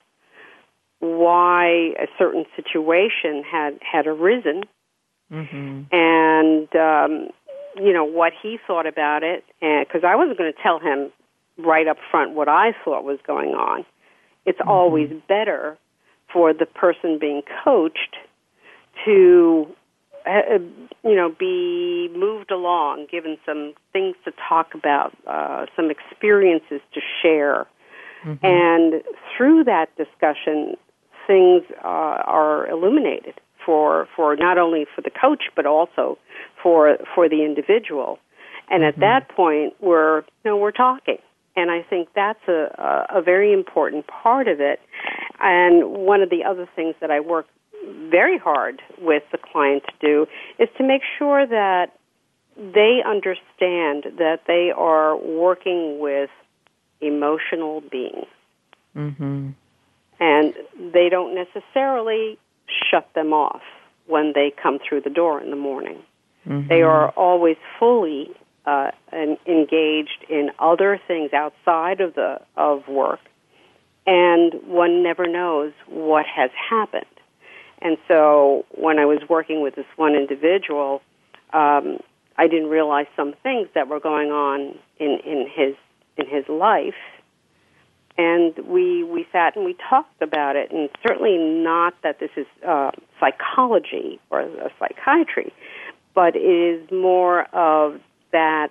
[0.97, 4.63] why a certain situation had had arisen,
[5.31, 5.81] mm-hmm.
[5.91, 7.29] and um,
[7.75, 11.11] you know what he thought about it, because I wasn't going to tell him
[11.59, 13.85] right up front what I thought was going on.
[14.47, 14.67] It's mm-hmm.
[14.67, 15.77] always better
[16.33, 18.15] for the person being coached
[19.05, 19.67] to
[20.27, 20.59] uh,
[21.03, 27.01] you know be moved along given some things to talk about uh, some experiences to
[27.21, 27.67] share
[28.25, 28.45] mm-hmm.
[28.45, 29.01] and
[29.35, 30.75] through that discussion
[31.27, 31.87] things uh,
[32.25, 33.35] are illuminated
[33.65, 36.17] for for not only for the coach but also
[36.61, 38.19] for for the individual
[38.69, 39.01] and at mm-hmm.
[39.01, 41.17] that point we're you know we're talking
[41.59, 44.79] and I think that's a, a, a very important part of it.
[45.41, 47.47] And one of the other things that I work
[48.09, 50.27] very hard with the client to do
[50.57, 51.97] is to make sure that
[52.55, 56.29] they understand that they are working with
[57.01, 58.27] emotional beings.
[58.95, 59.49] Mm-hmm.
[60.19, 60.53] And
[60.93, 62.37] they don't necessarily
[62.91, 63.61] shut them off
[64.07, 65.99] when they come through the door in the morning.
[66.47, 66.67] Mm-hmm.
[66.67, 68.31] They are always fully
[68.65, 73.19] uh, engaged in other things outside of the of work,
[74.05, 77.05] and one never knows what has happened.
[77.81, 81.01] And so, when I was working with this one individual,
[81.53, 81.99] um,
[82.37, 85.75] I didn't realize some things that were going on in in his
[86.17, 87.01] in his life,
[88.17, 90.71] and we we sat and we talked about it.
[90.71, 95.53] And certainly not that this is uh, psychology or a psychiatry,
[96.13, 97.99] but it is more of
[98.31, 98.69] that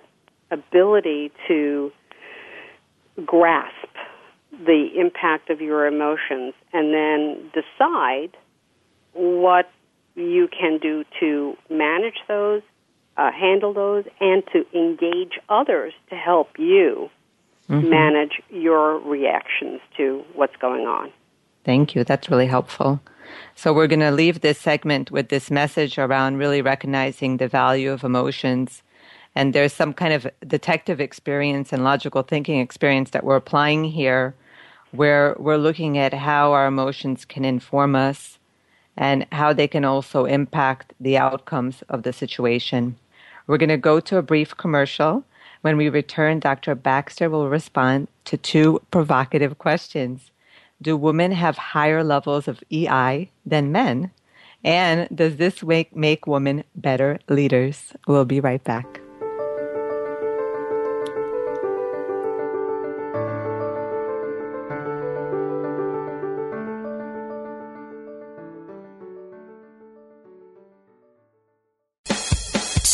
[0.51, 1.91] ability to
[3.25, 3.73] grasp
[4.51, 8.35] the impact of your emotions and then decide
[9.19, 9.69] what
[10.15, 12.61] you can do to manage those,
[13.17, 17.09] uh, handle those, and to engage others to help you
[17.69, 17.89] mm-hmm.
[17.89, 21.11] manage your reactions to what's going on.
[21.65, 22.03] Thank you.
[22.03, 23.01] That's really helpful.
[23.55, 27.91] So, we're going to leave this segment with this message around really recognizing the value
[27.91, 28.81] of emotions
[29.35, 34.35] and there's some kind of detective experience and logical thinking experience that we're applying here
[34.91, 38.38] where we're looking at how our emotions can inform us
[38.99, 42.97] and how they can also impact the outcomes of the situation.
[43.47, 45.23] We're going to go to a brief commercial.
[45.61, 46.75] When we return, Dr.
[46.75, 50.31] Baxter will respond to two provocative questions.
[50.81, 54.11] Do women have higher levels of EI than men?
[54.65, 57.93] And does this make, make women better leaders?
[58.05, 58.99] We'll be right back.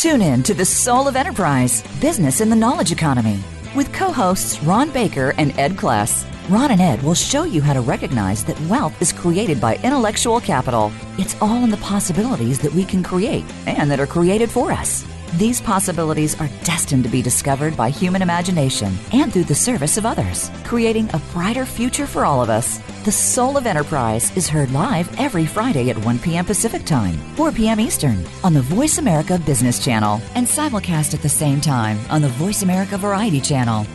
[0.06, 3.42] Tune in to the Soul of Enterprise Business in the Knowledge Economy
[3.74, 6.24] with co hosts Ron Baker and Ed Kless.
[6.48, 10.40] Ron and Ed will show you how to recognize that wealth is created by intellectual
[10.40, 10.92] capital.
[11.18, 15.04] It's all in the possibilities that we can create and that are created for us.
[15.38, 20.06] These possibilities are destined to be discovered by human imagination and through the service of
[20.06, 22.80] others, creating a brighter future for all of us.
[23.06, 26.44] The Soul of Enterprise is heard live every Friday at 1 p.m.
[26.44, 27.78] Pacific Time, 4 p.m.
[27.78, 32.30] Eastern on the Voice America Business Channel and simulcast at the same time on the
[32.30, 33.86] Voice America Variety Channel.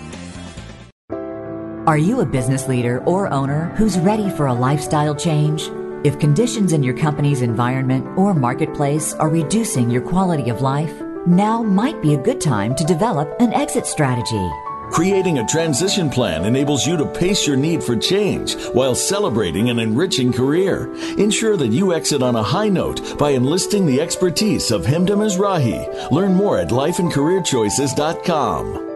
[1.89, 5.69] Are you a business leader or owner who's ready for a lifestyle change?
[6.05, 11.61] If conditions in your company's environment or marketplace are reducing your quality of life, now
[11.61, 14.49] might be a good time to develop an exit strategy.
[14.91, 19.79] Creating a transition plan enables you to pace your need for change while celebrating an
[19.79, 20.93] enriching career.
[21.17, 26.11] Ensure that you exit on a high note by enlisting the expertise of Hemda Mizrahi.
[26.11, 28.89] Learn more at lifeandcareerchoices.com.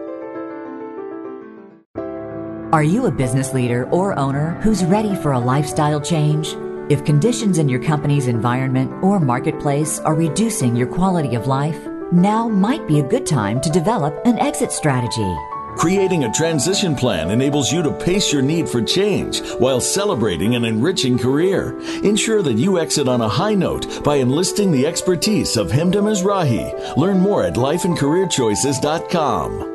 [2.74, 6.54] Are you a business leader or owner who's ready for a lifestyle change?
[6.90, 11.78] If conditions in your company's environment or marketplace are reducing your quality of life,
[12.12, 15.34] now might be a good time to develop an exit strategy.
[15.76, 20.64] Creating a transition plan enables you to pace your need for change while celebrating an
[20.64, 21.78] enriching career.
[22.02, 26.96] Ensure that you exit on a high note by enlisting the expertise of Hemda Mizrahi.
[26.96, 29.74] Learn more at lifeandcareerchoices.com.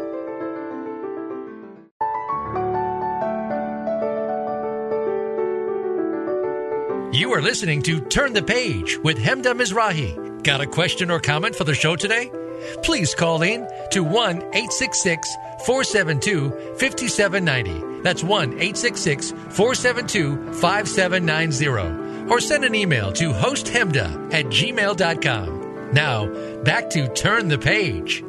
[7.14, 10.44] You are listening to Turn the Page with Hemda Mizrahi.
[10.44, 12.32] Got a question or comment for the show today?
[12.84, 15.36] Please call in to 1 866
[15.66, 18.02] 472 5790.
[18.02, 22.32] That's 1 866 472 5790.
[22.32, 25.94] Or send an email to hosthemda at gmail.com.
[25.94, 26.28] Now,
[26.64, 28.24] back to Turn the Page.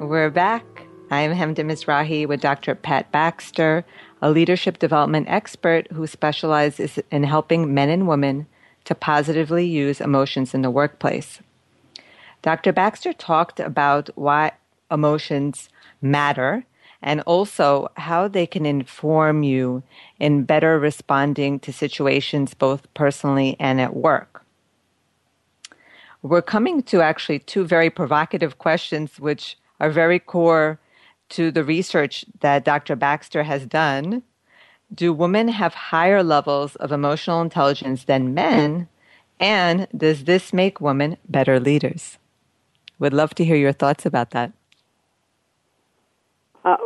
[0.00, 0.64] We're back.
[1.10, 2.74] I'm Hemda Mizrahi with Dr.
[2.74, 3.84] Pat Baxter,
[4.20, 8.46] a leadership development expert who specializes in helping men and women
[8.84, 11.40] to positively use emotions in the workplace.
[12.42, 12.72] Dr.
[12.72, 14.52] Baxter talked about why
[14.90, 15.68] emotions
[16.00, 16.64] matter
[17.04, 19.82] and also how they can inform you
[20.18, 24.42] in better responding to situations both personally and at work.
[26.22, 30.80] We're coming to actually two very provocative questions, which are very core
[31.28, 32.96] to the research that Dr.
[32.96, 34.22] Baxter has done.
[34.92, 38.88] Do women have higher levels of emotional intelligence than men?
[39.38, 42.16] And does this make women better leaders?
[42.98, 44.52] Would love to hear your thoughts about that.
[46.64, 46.76] Uh,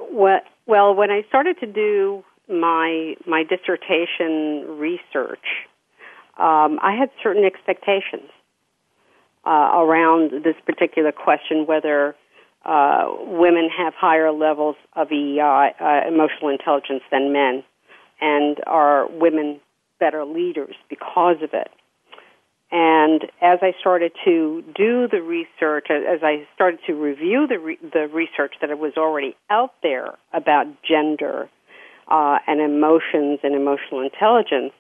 [0.67, 5.45] well, when I started to do my my dissertation research,
[6.39, 8.31] um, I had certain expectations
[9.47, 12.17] uh, around this particular question: whether
[12.65, 17.63] uh, women have higher levels of EI, uh, emotional intelligence than men,
[18.21, 19.61] and are women
[20.01, 21.71] better leaders because of it.
[22.71, 27.79] And as I started to do the research, as I started to review the re-
[27.81, 31.49] the research that was already out there about gender
[32.09, 34.75] uh, and emotions and emotional intelligence,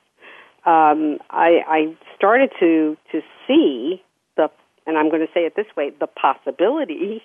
[0.66, 4.02] um, I, I started to to see
[4.36, 4.50] the,
[4.86, 7.22] and I'm going to say it this way, the possibility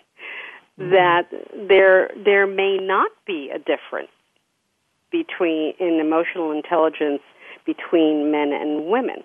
[0.80, 0.92] mm-hmm.
[0.92, 1.24] that
[1.68, 4.12] there there may not be a difference
[5.12, 7.22] between in emotional intelligence
[7.66, 9.24] between men and women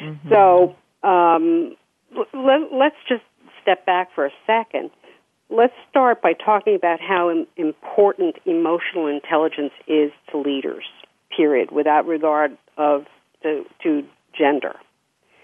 [0.00, 0.28] Mm-hmm.
[0.28, 1.76] So um,
[2.34, 3.22] let, let's just
[3.62, 4.90] step back for a second.
[5.50, 10.84] Let's start by talking about how important emotional intelligence is to leaders.
[11.34, 13.04] Period, without regard of
[13.42, 14.02] to, to
[14.36, 14.74] gender.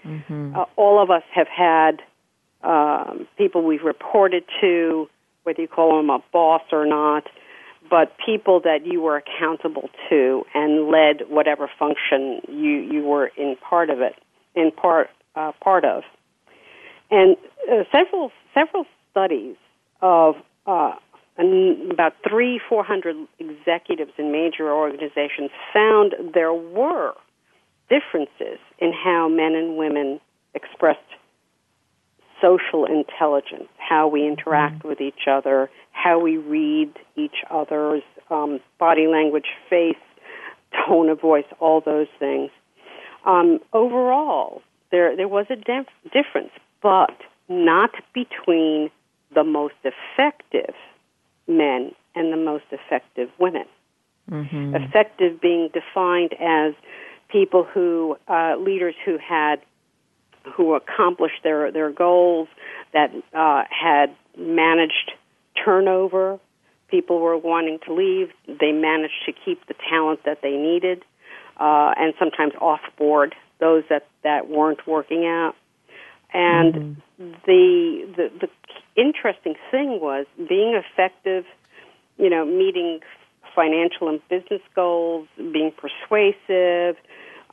[0.05, 0.55] Mm-hmm.
[0.55, 2.01] Uh, all of us have had
[2.63, 5.07] um, people we've reported to,
[5.43, 7.23] whether you call them a boss or not,
[7.89, 13.55] but people that you were accountable to and led whatever function you, you were in
[13.69, 14.15] part of it
[14.55, 16.03] in part uh, part of.
[17.11, 17.37] And
[17.71, 19.55] uh, several several studies
[20.01, 20.35] of
[20.65, 20.93] uh,
[21.37, 27.13] about three four hundred executives in major organizations found there were
[27.89, 30.19] differences in how men and women
[30.53, 30.99] expressed
[32.41, 34.89] social intelligence, how we interact mm-hmm.
[34.89, 39.95] with each other, how we read each other's um, body language, face,
[40.85, 42.49] tone of voice, all those things.
[43.25, 44.61] Um, overall,
[44.91, 46.51] there there was a dif- difference,
[46.81, 47.15] but
[47.49, 48.89] not between
[49.33, 50.73] the most effective
[51.47, 53.65] men and the most effective women.
[54.29, 54.75] Mm-hmm.
[54.75, 56.73] Effective being defined as
[57.29, 59.57] people who uh, leaders who had
[60.55, 62.47] who accomplished their their goals,
[62.93, 65.11] that uh, had managed
[65.63, 66.39] turnover.
[66.87, 68.29] People were wanting to leave.
[68.47, 71.03] They managed to keep the talent that they needed
[71.57, 75.55] uh, and sometimes off board those that that weren't working out.
[76.33, 77.31] And mm-hmm.
[77.45, 81.45] the, the the interesting thing was being effective.
[82.17, 83.01] You know, meeting
[83.53, 86.97] financial and business goals, being persuasive,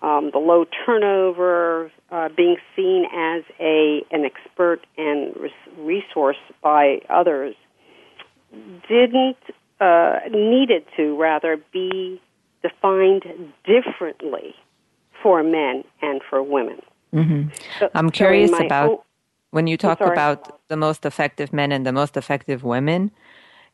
[0.02, 5.34] um, the low turnover, uh, being seen as a an expert and
[5.78, 7.54] resource by others,
[8.88, 9.38] didn't
[9.80, 12.20] uh, needed to rather be
[12.62, 13.24] defined
[13.64, 14.54] differently
[15.22, 16.80] for men and for women.
[17.14, 17.48] Mm-hmm.
[17.78, 18.98] So, I'm curious so about own,
[19.50, 23.10] when you talk about the most effective men and the most effective women.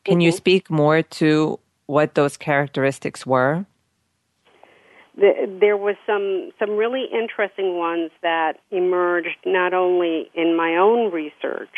[0.05, 0.21] Can mm-hmm.
[0.23, 3.65] you speak more to what those characteristics were?
[5.17, 11.13] The, there was some some really interesting ones that emerged not only in my own
[11.13, 11.77] research,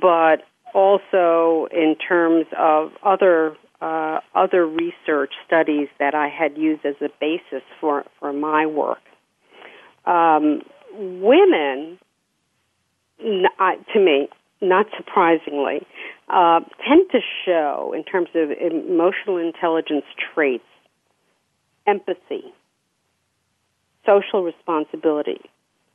[0.00, 0.42] but
[0.74, 7.08] also in terms of other uh, other research studies that I had used as a
[7.20, 9.00] basis for, for my work.
[10.06, 10.62] Um,
[10.96, 11.98] women,
[13.18, 14.28] to me,
[14.60, 15.86] not surprisingly,
[16.28, 20.04] uh, tend to show, in terms of emotional intelligence
[20.34, 20.64] traits,
[21.86, 22.52] empathy,
[24.06, 25.40] social responsibility.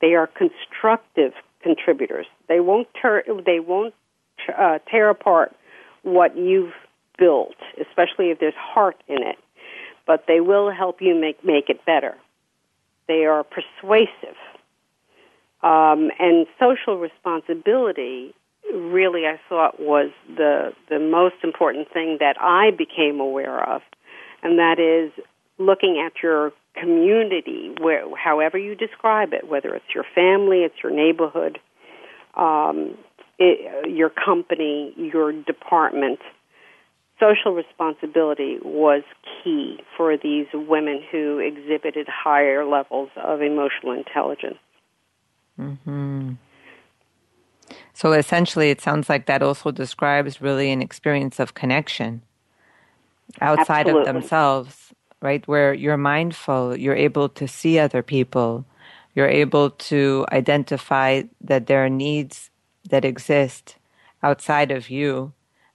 [0.01, 2.25] They are constructive contributors.
[2.47, 3.93] They won't tear, they won't
[4.57, 5.55] uh, tear apart
[6.03, 6.73] what you've
[7.19, 9.37] built, especially if there's heart in it.
[10.07, 12.15] But they will help you make make it better.
[13.07, 14.37] They are persuasive,
[15.61, 18.33] um, and social responsibility.
[18.73, 23.81] Really, I thought was the the most important thing that I became aware of,
[24.41, 25.11] and that is
[25.59, 30.91] looking at your community, where, however you describe it, whether it's your family, it's your
[30.91, 31.59] neighborhood,
[32.35, 32.97] um,
[33.37, 36.19] it, your company, your department.
[37.19, 39.03] Social responsibility was
[39.43, 44.57] key for these women who exhibited higher levels of emotional intelligence.
[45.59, 46.33] Mm-hmm.
[47.93, 52.21] So essentially, it sounds like that also describes really an experience of connection
[53.41, 54.09] outside Absolutely.
[54.09, 54.89] of themselves
[55.21, 55.47] right?
[55.47, 58.65] Where you're mindful, you're able to see other people,
[59.15, 62.49] you're able to identify that there are needs
[62.89, 63.75] that exist
[64.23, 65.33] outside of you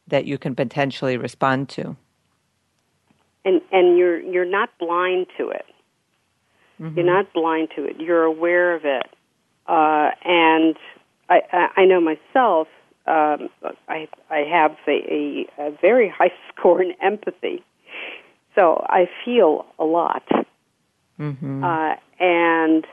[0.09, 1.97] that you can potentially respond to.
[3.45, 5.67] And and you're you're not blind to it.
[6.81, 6.97] Mm-hmm.
[6.97, 8.01] You're not blind to it.
[8.01, 9.07] You're aware of it.
[9.67, 10.77] Uh, and
[11.29, 12.69] I, I I know myself.
[13.07, 13.51] Um,
[13.89, 17.63] I I have a, a, a very high score in empathy,
[18.55, 20.25] so I feel a lot,
[21.21, 21.65] mm-hmm.
[21.65, 22.87] uh, and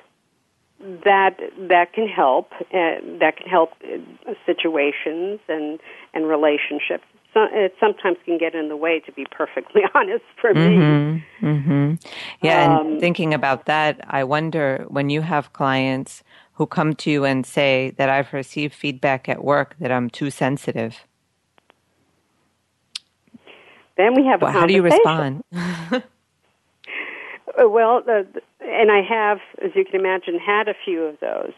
[1.03, 1.37] that
[1.69, 2.51] that can help.
[2.73, 5.79] Uh, that can help uh, situations and
[6.13, 7.03] and relationships.
[7.33, 10.59] So, it sometimes can get in the way, to be perfectly honest, for me.
[10.59, 11.47] Mm-hmm.
[11.47, 11.93] Mm-hmm.
[12.41, 16.23] Yeah, um, and thinking about that, I wonder when you have clients
[16.55, 20.29] who come to you and say that I've received feedback at work that I'm too
[20.29, 21.05] sensitive
[24.01, 25.43] then we have well, How do you respond?
[27.61, 28.25] Uh, well, the,
[28.61, 31.53] and I have, as you can imagine, had a few of those.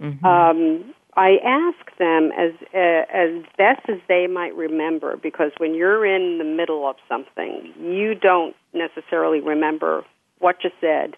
[0.00, 0.24] Mm-hmm.
[0.24, 6.04] Um, I ask them as uh, as best as they might remember, because when you're
[6.04, 10.04] in the middle of something, you don't necessarily remember
[10.38, 11.16] what you said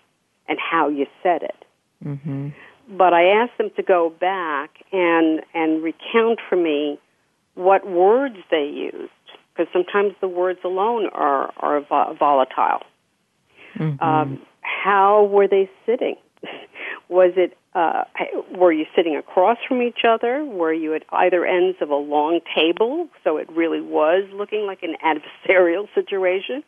[0.48, 1.64] and how you said it.
[2.04, 2.50] Mm-hmm.
[2.96, 6.98] But I ask them to go back and and recount for me
[7.54, 9.10] what words they used
[9.52, 12.86] because sometimes the words alone are are volatile.
[13.76, 14.02] Mm-hmm.
[14.02, 14.40] Um,
[14.82, 16.16] how were they sitting?
[17.08, 17.56] Was it?
[17.74, 18.04] Uh,
[18.56, 20.44] were you sitting across from each other?
[20.44, 23.08] Were you at either ends of a long table?
[23.22, 26.64] So it really was looking like an adversarial situation.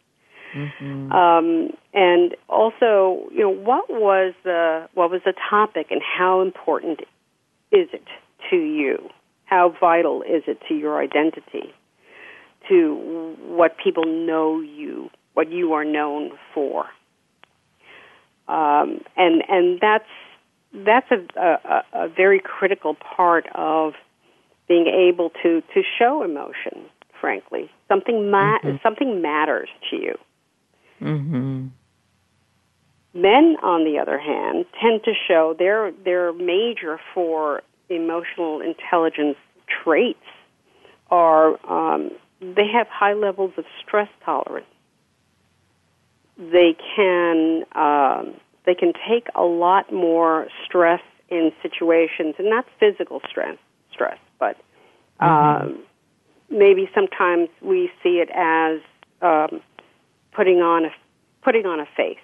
[0.54, 1.12] Mm-hmm.
[1.12, 7.00] Um, and also, you know, what was the what was the topic, and how important
[7.70, 8.04] is it
[8.50, 9.08] to you?
[9.44, 11.74] How vital is it to your identity?
[12.68, 16.86] to what people know you, what you are known for.
[18.50, 20.08] Um, and and that's
[20.72, 23.94] that's a, a, a very critical part of
[24.66, 26.84] being able to, to show emotion.
[27.20, 28.76] Frankly, something ma- mm-hmm.
[28.82, 30.18] something matters to you.
[31.00, 31.66] Mm-hmm.
[33.12, 39.36] Men, on the other hand, tend to show their their major for emotional intelligence
[39.84, 40.18] traits
[41.10, 44.66] are um, they have high levels of stress tolerance.
[46.40, 48.34] They can um,
[48.64, 53.58] they can take a lot more stress in situations, and not physical stress,
[53.92, 54.56] stress, but
[55.20, 55.66] mm-hmm.
[55.66, 55.78] um,
[56.48, 58.80] maybe sometimes we see it as
[59.22, 59.60] um,
[60.32, 60.90] putting on a
[61.42, 62.16] putting on a face,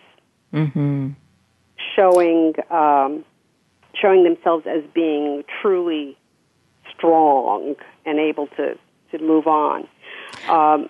[0.52, 1.10] mm-hmm.
[1.94, 3.24] showing um,
[3.94, 6.16] showing themselves as being truly
[6.96, 7.74] strong
[8.06, 8.78] and able to
[9.12, 9.86] to move on.
[10.48, 10.88] Um,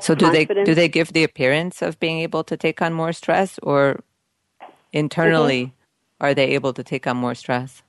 [0.00, 3.12] so do they do they give the appearance of being able to take on more
[3.12, 4.00] stress, or
[4.92, 6.24] internally mm-hmm.
[6.24, 7.82] are they able to take on more stress?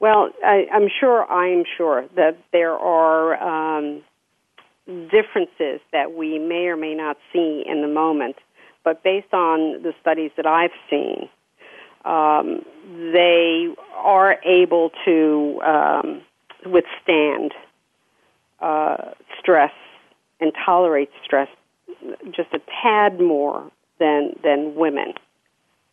[0.00, 4.02] Well, I, am sure I'm sure that there are um,
[4.86, 8.36] differences that we may or may not see in the moment,
[8.82, 11.28] but based on the studies that I've seen,
[12.04, 12.64] um,
[13.12, 16.22] they are able to um,
[16.64, 17.52] withstand
[18.60, 19.72] uh, stress
[20.40, 21.48] and tolerate stress
[22.32, 25.14] just a tad more than than women.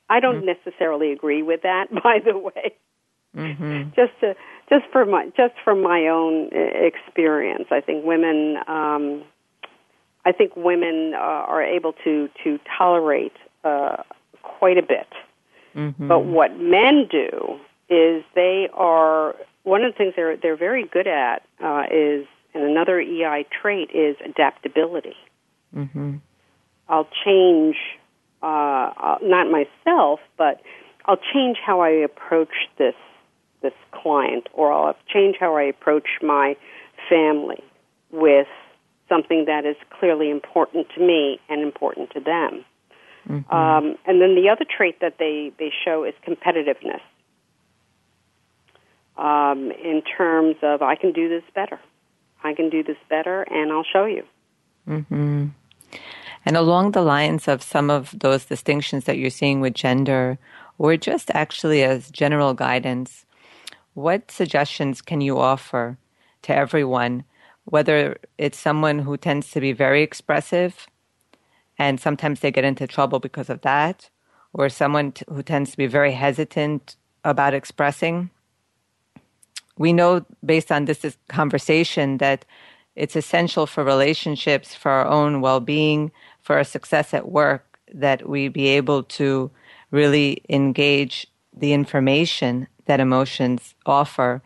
[0.10, 0.58] I don't mm-hmm.
[0.66, 2.74] necessarily agree with that, by the way.
[3.36, 3.90] Mm-hmm.
[3.96, 4.36] Just to
[4.70, 8.58] just for my just from my own experience, I think women.
[8.68, 9.24] Um,
[10.26, 13.98] I think women uh, are able to to tolerate uh,
[14.42, 15.08] quite a bit.
[15.76, 16.08] Mm-hmm.
[16.08, 21.08] But what men do is they are one of the things they're they're very good
[21.08, 25.16] at uh, is, and another EI trait is adaptability.
[25.76, 26.18] Mm-hmm.
[26.90, 27.76] I'll change,
[28.42, 30.62] uh, uh, not myself, but
[31.06, 32.96] I'll change how I approach this
[33.62, 36.56] this client, or I'll change how I approach my
[37.10, 37.64] family
[38.12, 38.48] with
[39.10, 42.66] something that is clearly important to me and important to them.
[43.28, 43.54] Mm-hmm.
[43.54, 47.02] Um, and then the other trait that they, they show is competitiveness.
[49.18, 51.80] Um, in terms of, I can do this better.
[52.44, 54.24] I can do this better, and I'll show you.
[54.88, 55.48] Mm-hmm.
[56.46, 60.38] And along the lines of some of those distinctions that you're seeing with gender,
[60.78, 63.26] or just actually as general guidance,
[63.94, 65.98] what suggestions can you offer
[66.44, 67.24] to everyone,
[67.66, 70.88] whether it's someone who tends to be very expressive
[71.78, 74.10] and sometimes they get into trouble because of that,
[74.54, 78.30] or someone t- who tends to be very hesitant about expressing?
[79.78, 82.46] We know based on this, this conversation that
[82.96, 86.12] it's essential for relationships, for our own well being,
[86.42, 89.52] for our success at work, that we be able to
[89.92, 94.42] really engage the information that emotions offer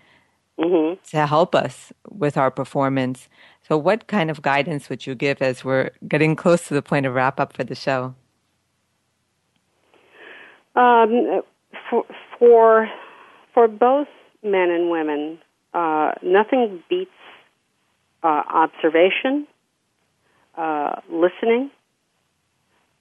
[0.59, 1.01] Mm-hmm.
[1.09, 3.27] to help us with our performance.
[3.67, 7.07] So, what kind of guidance would you give as we're getting close to the point
[7.07, 8.13] of wrap up for the show?
[10.75, 11.41] Um,
[11.89, 12.05] for,
[12.37, 12.87] for
[13.55, 14.07] for both
[14.43, 15.39] men and women,
[15.73, 17.11] uh, nothing beats
[18.23, 19.47] uh, observation,
[20.57, 21.71] uh, listening,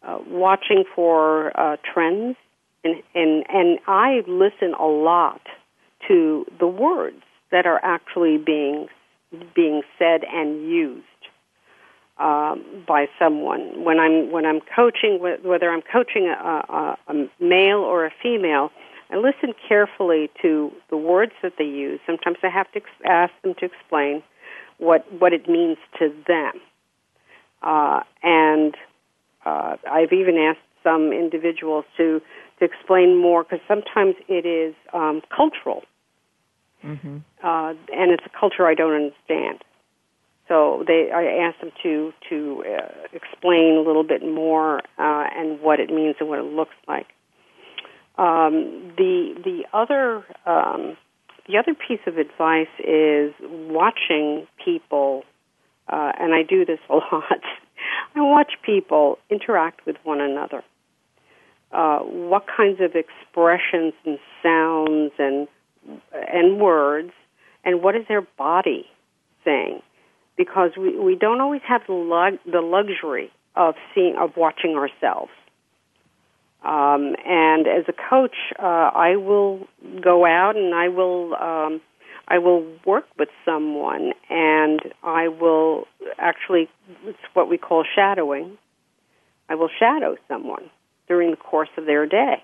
[0.03, 2.37] uh, watching for uh, trends,
[2.85, 5.43] and, and and I listen a lot
[6.09, 8.89] to the words that are actually being
[9.55, 11.05] being said and used
[12.19, 13.85] um, by someone.
[13.85, 18.71] When I'm when I'm coaching, whether I'm coaching a, a, a male or a female,
[19.11, 22.01] I listen carefully to the words that they use.
[22.07, 24.23] Sometimes I have to ask them to explain
[24.79, 26.53] what what it means to them,
[27.63, 28.75] uh, and
[29.45, 32.21] uh, I've even asked some individuals to
[32.59, 35.83] to explain more because sometimes it is um, cultural
[36.85, 37.19] Mm-hmm.
[37.43, 39.63] uh, and it's a culture I don't understand.
[40.49, 45.61] So they, I asked them to to uh, explain a little bit more uh, and
[45.61, 47.09] what it means and what it looks like.
[48.21, 50.99] Um, the the other um,
[51.49, 55.25] the other piece of advice is watching people,
[55.89, 57.41] uh, and I do this a lot.
[58.15, 60.63] I watch people interact with one another.
[61.73, 65.49] Uh, what kinds of expressions and sounds and
[66.13, 67.13] and words,
[67.65, 68.85] and what is their body
[69.47, 69.81] saying?
[70.37, 75.31] Because we, we don't always have the, lug, the luxury of seeing of watching ourselves.
[76.63, 79.67] Um, and as a coach, uh, I will
[80.03, 81.81] go out and I will um,
[82.29, 85.87] I will work with someone, and I will
[86.19, 86.69] actually
[87.05, 88.59] it's what we call shadowing.
[89.49, 90.71] I will shadow someone
[91.09, 92.43] during the course of their day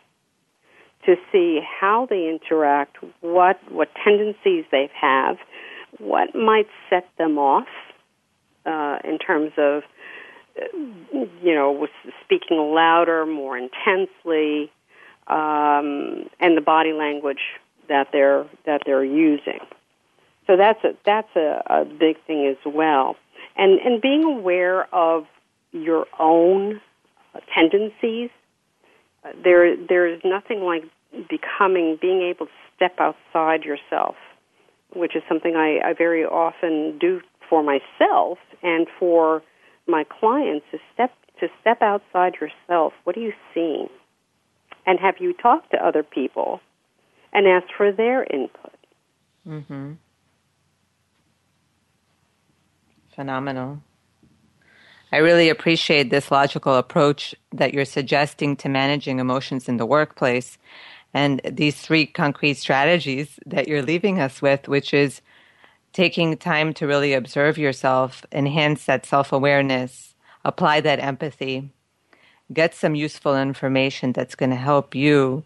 [1.04, 5.36] to see how they interact, what what tendencies they have,
[5.98, 7.68] what might set them off
[8.64, 9.82] uh, in terms of
[11.12, 11.90] you know was
[12.24, 14.70] speaking louder, more intensely,
[15.26, 17.40] um, and the body language
[17.88, 19.60] that they're that they're using.
[20.46, 23.16] So that's a that's a, a big thing as well,
[23.56, 25.26] and and being aware of
[25.72, 26.80] your own
[27.54, 28.30] tendencies.
[29.42, 30.84] There there is nothing like
[31.28, 34.16] becoming, being able to step outside yourself,
[34.94, 39.42] which is something I, I very often do for myself and for
[39.86, 42.92] my clients is step to step outside yourself.
[43.04, 43.88] What are you seeing?
[44.86, 46.60] And have you talked to other people
[47.32, 48.74] and asked for their input?
[49.46, 49.92] Mm-hmm.
[53.14, 53.82] Phenomenal.
[55.12, 60.58] I really appreciate this logical approach that you're suggesting to managing emotions in the workplace
[61.14, 65.22] and these three concrete strategies that you're leaving us with, which is
[65.96, 71.70] taking time to really observe yourself, enhance that self awareness, apply that empathy,
[72.52, 75.42] get some useful information that's going to help you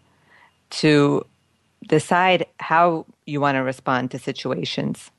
[0.69, 1.25] to
[1.87, 5.09] decide how you want to respond to situations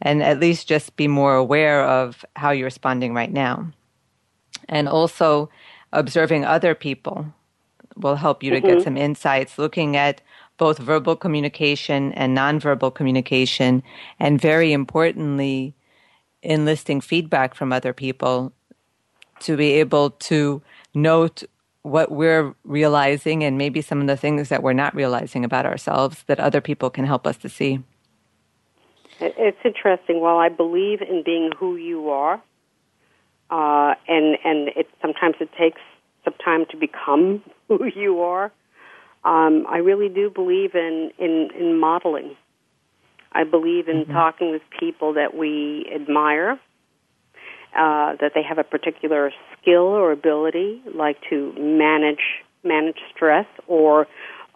[0.00, 3.70] and at least just be more aware of how you're responding right now.
[4.70, 5.50] And also
[5.92, 7.26] observing other people
[7.94, 8.76] will help you to mm-hmm.
[8.76, 10.22] get some insights looking at
[10.58, 13.82] both verbal communication and nonverbal communication,
[14.18, 15.74] and very importantly,
[16.42, 18.52] enlisting feedback from other people
[19.40, 20.62] to be able to
[20.94, 21.42] note
[21.82, 26.24] what we're realizing and maybe some of the things that we're not realizing about ourselves
[26.26, 27.80] that other people can help us to see.
[29.20, 30.20] It's interesting.
[30.20, 32.42] While I believe in being who you are,
[33.50, 35.80] uh, and and it sometimes it takes
[36.24, 38.52] some time to become who you are.
[39.24, 42.36] Um, I really do believe in in, in modeling.
[43.32, 44.12] I believe in mm-hmm.
[44.12, 46.52] talking with people that we admire,
[47.76, 54.06] uh, that they have a particular skill or ability, like to manage manage stress or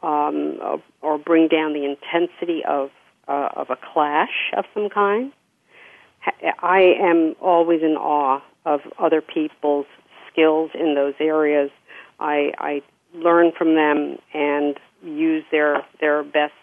[0.02, 0.58] um,
[1.02, 2.90] or bring down the intensity of
[3.28, 5.32] uh, of a clash of some kind.
[6.62, 9.86] I am always in awe of other people's
[10.30, 11.70] skills in those areas.
[12.18, 12.82] I, I
[13.14, 16.54] learn from them and use their their best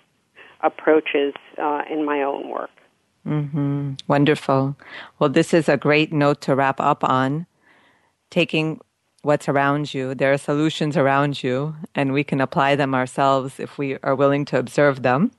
[0.62, 2.72] approaches uh, in my own work.
[3.26, 3.94] Mm-hmm.
[4.08, 4.76] Wonderful.
[5.20, 7.46] Well, this is a great note to wrap up on.
[8.30, 8.80] Taking
[9.22, 13.78] what's around you, there are solutions around you, and we can apply them ourselves if
[13.78, 15.32] we are willing to observe them.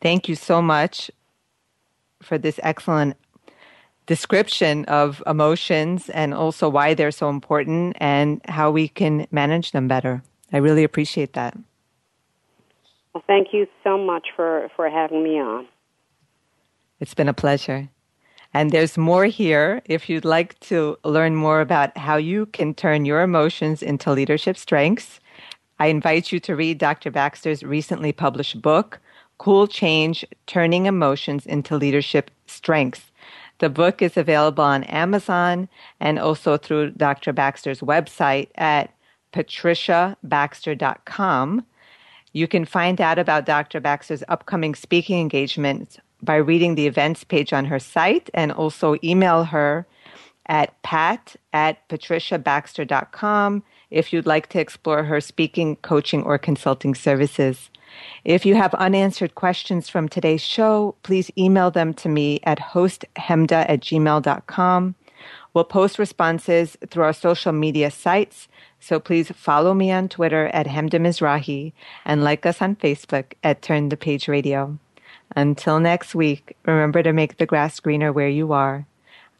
[0.00, 1.10] Thank you so much
[2.22, 3.16] for this excellent
[4.06, 9.86] description of emotions and also why they're so important and how we can manage them
[9.86, 10.22] better.
[10.52, 11.56] I really appreciate that.
[13.12, 15.66] Well, thank you so much for, for having me on.
[17.00, 17.88] It's been a pleasure.
[18.54, 23.04] And there's more here if you'd like to learn more about how you can turn
[23.04, 25.20] your emotions into leadership strengths.
[25.78, 27.10] I invite you to read Dr.
[27.10, 29.00] Baxter's recently published book,
[29.36, 33.12] Cool Change Turning Emotions into Leadership Strengths.
[33.58, 35.68] The book is available on Amazon
[36.00, 37.32] and also through Dr.
[37.32, 38.92] Baxter's website at
[39.32, 41.64] patriciabaxter.com.
[42.32, 43.80] You can find out about Dr.
[43.80, 49.44] Baxter's upcoming speaking engagements by reading the events page on her site and also email
[49.44, 49.86] her
[50.46, 57.70] at pat at patriciabaxter.com if you'd like to explore her speaking, coaching, or consulting services.
[58.24, 63.64] If you have unanswered questions from today's show, please email them to me at hosthemda
[63.68, 64.94] at gmail.com.
[65.58, 68.46] We'll post responses through our social media sites,
[68.78, 71.72] so please follow me on Twitter at Hemda Mizrahi
[72.04, 74.78] and like us on Facebook at Turn the Page Radio.
[75.34, 78.86] Until next week, remember to make the grass greener where you are.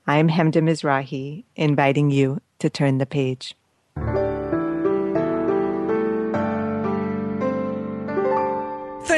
[0.08, 3.54] I'm Hemda Mizrahi, inviting you to turn the page.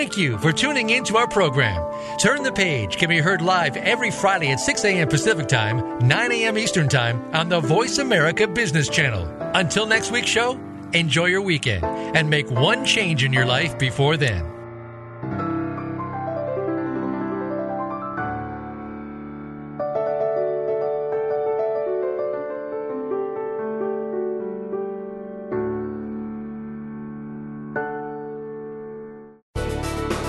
[0.00, 1.78] Thank you for tuning in to our program.
[2.18, 5.06] Turn the Page can be heard live every Friday at 6 a.m.
[5.06, 6.56] Pacific Time, 9 a.m.
[6.56, 9.28] Eastern Time on the Voice America Business Channel.
[9.54, 10.58] Until next week's show,
[10.94, 14.59] enjoy your weekend and make one change in your life before then.